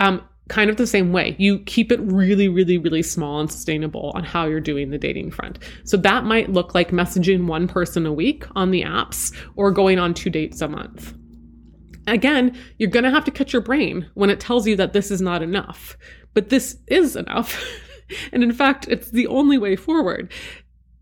Um, 0.00 0.22
kind 0.48 0.70
of 0.70 0.76
the 0.76 0.86
same 0.86 1.12
way. 1.12 1.36
You 1.38 1.60
keep 1.60 1.92
it 1.92 2.00
really, 2.00 2.48
really, 2.48 2.78
really 2.78 3.02
small 3.02 3.40
and 3.40 3.50
sustainable 3.50 4.12
on 4.14 4.24
how 4.24 4.46
you're 4.46 4.60
doing 4.60 4.90
the 4.90 4.98
dating 4.98 5.30
front. 5.30 5.58
So 5.84 5.96
that 5.98 6.24
might 6.24 6.50
look 6.50 6.74
like 6.74 6.90
messaging 6.90 7.46
one 7.46 7.68
person 7.68 8.06
a 8.06 8.12
week 8.12 8.44
on 8.56 8.70
the 8.70 8.82
apps 8.82 9.34
or 9.56 9.70
going 9.70 9.98
on 9.98 10.14
two 10.14 10.30
dates 10.30 10.60
a 10.60 10.68
month. 10.68 11.14
Again, 12.06 12.56
you're 12.78 12.90
going 12.90 13.04
to 13.04 13.10
have 13.10 13.26
to 13.26 13.30
catch 13.30 13.52
your 13.52 13.62
brain 13.62 14.08
when 14.14 14.30
it 14.30 14.40
tells 14.40 14.66
you 14.66 14.76
that 14.76 14.94
this 14.94 15.10
is 15.10 15.20
not 15.20 15.42
enough, 15.42 15.98
but 16.32 16.48
this 16.48 16.78
is 16.86 17.16
enough. 17.16 17.62
and 18.32 18.42
in 18.42 18.52
fact, 18.52 18.88
it's 18.88 19.10
the 19.10 19.26
only 19.26 19.58
way 19.58 19.76
forward 19.76 20.32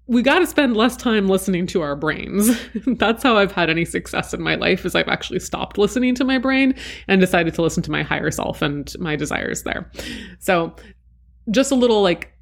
we 0.09 0.23
got 0.23 0.39
to 0.39 0.47
spend 0.47 0.77
less 0.77 0.97
time 0.97 1.29
listening 1.29 1.67
to 1.69 1.83
our 1.83 1.97
brains. 1.97 2.57
That's 2.87 3.23
how 3.23 3.37
I've 3.37 3.53
had 3.53 3.69
any 3.69 3.85
success 3.85 4.33
in 4.33 4.41
my 4.41 4.55
life 4.55 4.85
is 4.85 4.95
I've 4.95 5.09
actually 5.09 5.41
stopped 5.41 5.79
listening 5.79 6.15
to 6.17 6.25
my 6.25 6.39
brain 6.39 6.75
and 7.09 7.21
decided 7.21 7.55
to 7.55 7.63
listen 7.63 7.83
to 7.85 7.91
my 7.91 8.03
higher 8.03 8.31
self 8.31 8.63
and 8.63 8.93
my 9.01 9.17
desires 9.17 9.65
there. 9.65 9.91
So, 10.39 10.75
just 11.51 11.73
a 11.73 11.77
little 11.77 12.03
like 12.03 12.33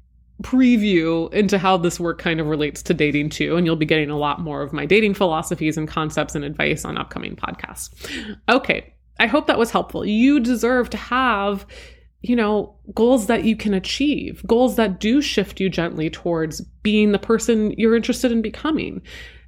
preview 0.41 1.31
into 1.33 1.57
how 1.57 1.77
this 1.77 1.99
work 1.99 2.19
kind 2.19 2.39
of 2.39 2.47
relates 2.47 2.83
to 2.83 2.93
dating 2.93 3.29
too 3.29 3.55
and 3.55 3.65
you'll 3.65 3.75
be 3.75 3.85
getting 3.85 4.09
a 4.09 4.17
lot 4.17 4.41
more 4.41 4.61
of 4.61 4.73
my 4.73 4.85
dating 4.85 5.13
philosophies 5.13 5.77
and 5.77 5.87
concepts 5.87 6.35
and 6.35 6.43
advice 6.43 6.83
on 6.83 6.97
upcoming 6.97 7.35
podcasts. 7.35 7.89
Okay, 8.49 8.93
I 9.19 9.27
hope 9.27 9.47
that 9.47 9.57
was 9.57 9.71
helpful. 9.71 10.05
You 10.05 10.39
deserve 10.39 10.89
to 10.89 10.97
have 10.97 11.65
you 12.29 12.35
know, 12.35 12.73
goals 12.95 13.27
that 13.27 13.43
you 13.43 13.55
can 13.55 13.73
achieve, 13.73 14.43
goals 14.47 14.75
that 14.77 14.99
do 14.99 15.21
shift 15.21 15.59
you 15.59 15.69
gently 15.69 16.09
towards 16.09 16.61
being 16.81 17.11
the 17.11 17.19
person 17.19 17.71
you're 17.77 17.95
interested 17.95 18.31
in 18.31 18.41
becoming. 18.41 19.01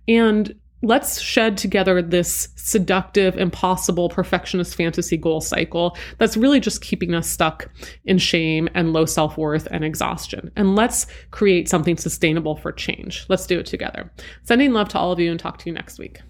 And 0.07 0.53
let's 0.83 1.19
shed 1.19 1.57
together 1.57 2.03
this 2.03 2.49
seductive, 2.55 3.35
impossible, 3.35 4.09
perfectionist 4.09 4.75
fantasy 4.75 5.17
goal 5.17 5.41
cycle 5.41 5.97
that's 6.19 6.37
really 6.37 6.59
just 6.59 6.83
keeping 6.83 7.15
us 7.15 7.27
stuck 7.27 7.67
in 8.05 8.19
shame 8.19 8.69
and 8.75 8.93
low 8.93 9.05
self 9.05 9.37
worth 9.39 9.67
and 9.71 9.83
exhaustion. 9.83 10.51
And 10.55 10.75
let's 10.75 11.07
create 11.31 11.67
something 11.67 11.97
sustainable 11.97 12.57
for 12.57 12.71
change. 12.71 13.25
Let's 13.27 13.47
do 13.47 13.59
it 13.59 13.65
together. 13.65 14.11
Sending 14.43 14.71
love 14.71 14.89
to 14.89 14.99
all 14.99 15.11
of 15.11 15.19
you 15.19 15.31
and 15.31 15.39
talk 15.39 15.57
to 15.59 15.65
you 15.65 15.73
next 15.73 15.97
week. 15.97 16.21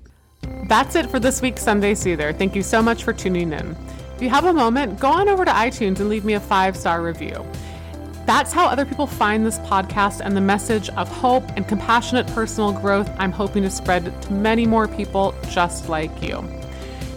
That's 0.70 0.96
it 0.96 1.10
for 1.10 1.20
this 1.20 1.42
week's 1.42 1.64
Sunday 1.64 1.94
Soother. 1.94 2.32
Thank 2.32 2.56
you 2.56 2.64
so 2.64 2.82
much 2.82 3.04
for 3.04 3.12
tuning 3.12 3.52
in. 3.52 3.76
If 4.18 4.24
you 4.24 4.30
have 4.32 4.46
a 4.46 4.54
moment, 4.54 5.00
go 5.00 5.12
on 5.12 5.30
over 5.30 5.46
to 5.46 5.52
iTunes 5.52 6.00
and 6.00 6.10
leave 6.10 6.26
me 6.26 6.34
a 6.34 6.40
five 6.40 6.76
star 6.76 7.04
review. 7.04 7.46
That's 8.26 8.52
how 8.52 8.66
other 8.66 8.84
people 8.84 9.06
find 9.06 9.46
this 9.46 9.60
podcast 9.60 10.22
and 10.22 10.36
the 10.36 10.42
message 10.42 10.90
of 10.90 11.08
hope 11.08 11.44
and 11.56 11.68
compassionate 11.68 12.26
personal 12.34 12.72
growth 12.72 13.08
I'm 13.20 13.32
hoping 13.32 13.62
to 13.62 13.70
spread 13.70 14.20
to 14.24 14.34
many 14.34 14.66
more 14.66 14.88
people 14.88 15.36
just 15.52 15.88
like 15.88 16.24
you. 16.24 16.44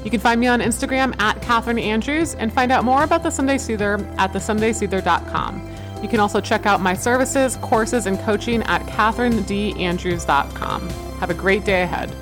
You 0.04 0.10
can 0.10 0.20
find 0.20 0.38
me 0.38 0.46
on 0.46 0.60
Instagram 0.60 1.18
at 1.18 1.40
Catherine 1.40 1.78
Andrews 1.78 2.34
and 2.34 2.52
find 2.52 2.70
out 2.70 2.84
more 2.84 3.02
about 3.02 3.22
the 3.22 3.30
Sunday 3.30 3.56
Soother 3.56 3.94
at 4.18 4.34
thesundaysoother.com. 4.34 5.70
You 6.02 6.08
can 6.10 6.20
also 6.20 6.42
check 6.42 6.66
out 6.66 6.82
my 6.82 6.92
services, 6.92 7.56
courses, 7.62 8.04
and 8.04 8.20
coaching 8.20 8.62
at 8.64 8.82
catherinedandrews.com. 8.82 10.88
Have 10.90 11.30
a 11.30 11.34
great 11.34 11.64
day 11.64 11.80
ahead. 11.80 12.14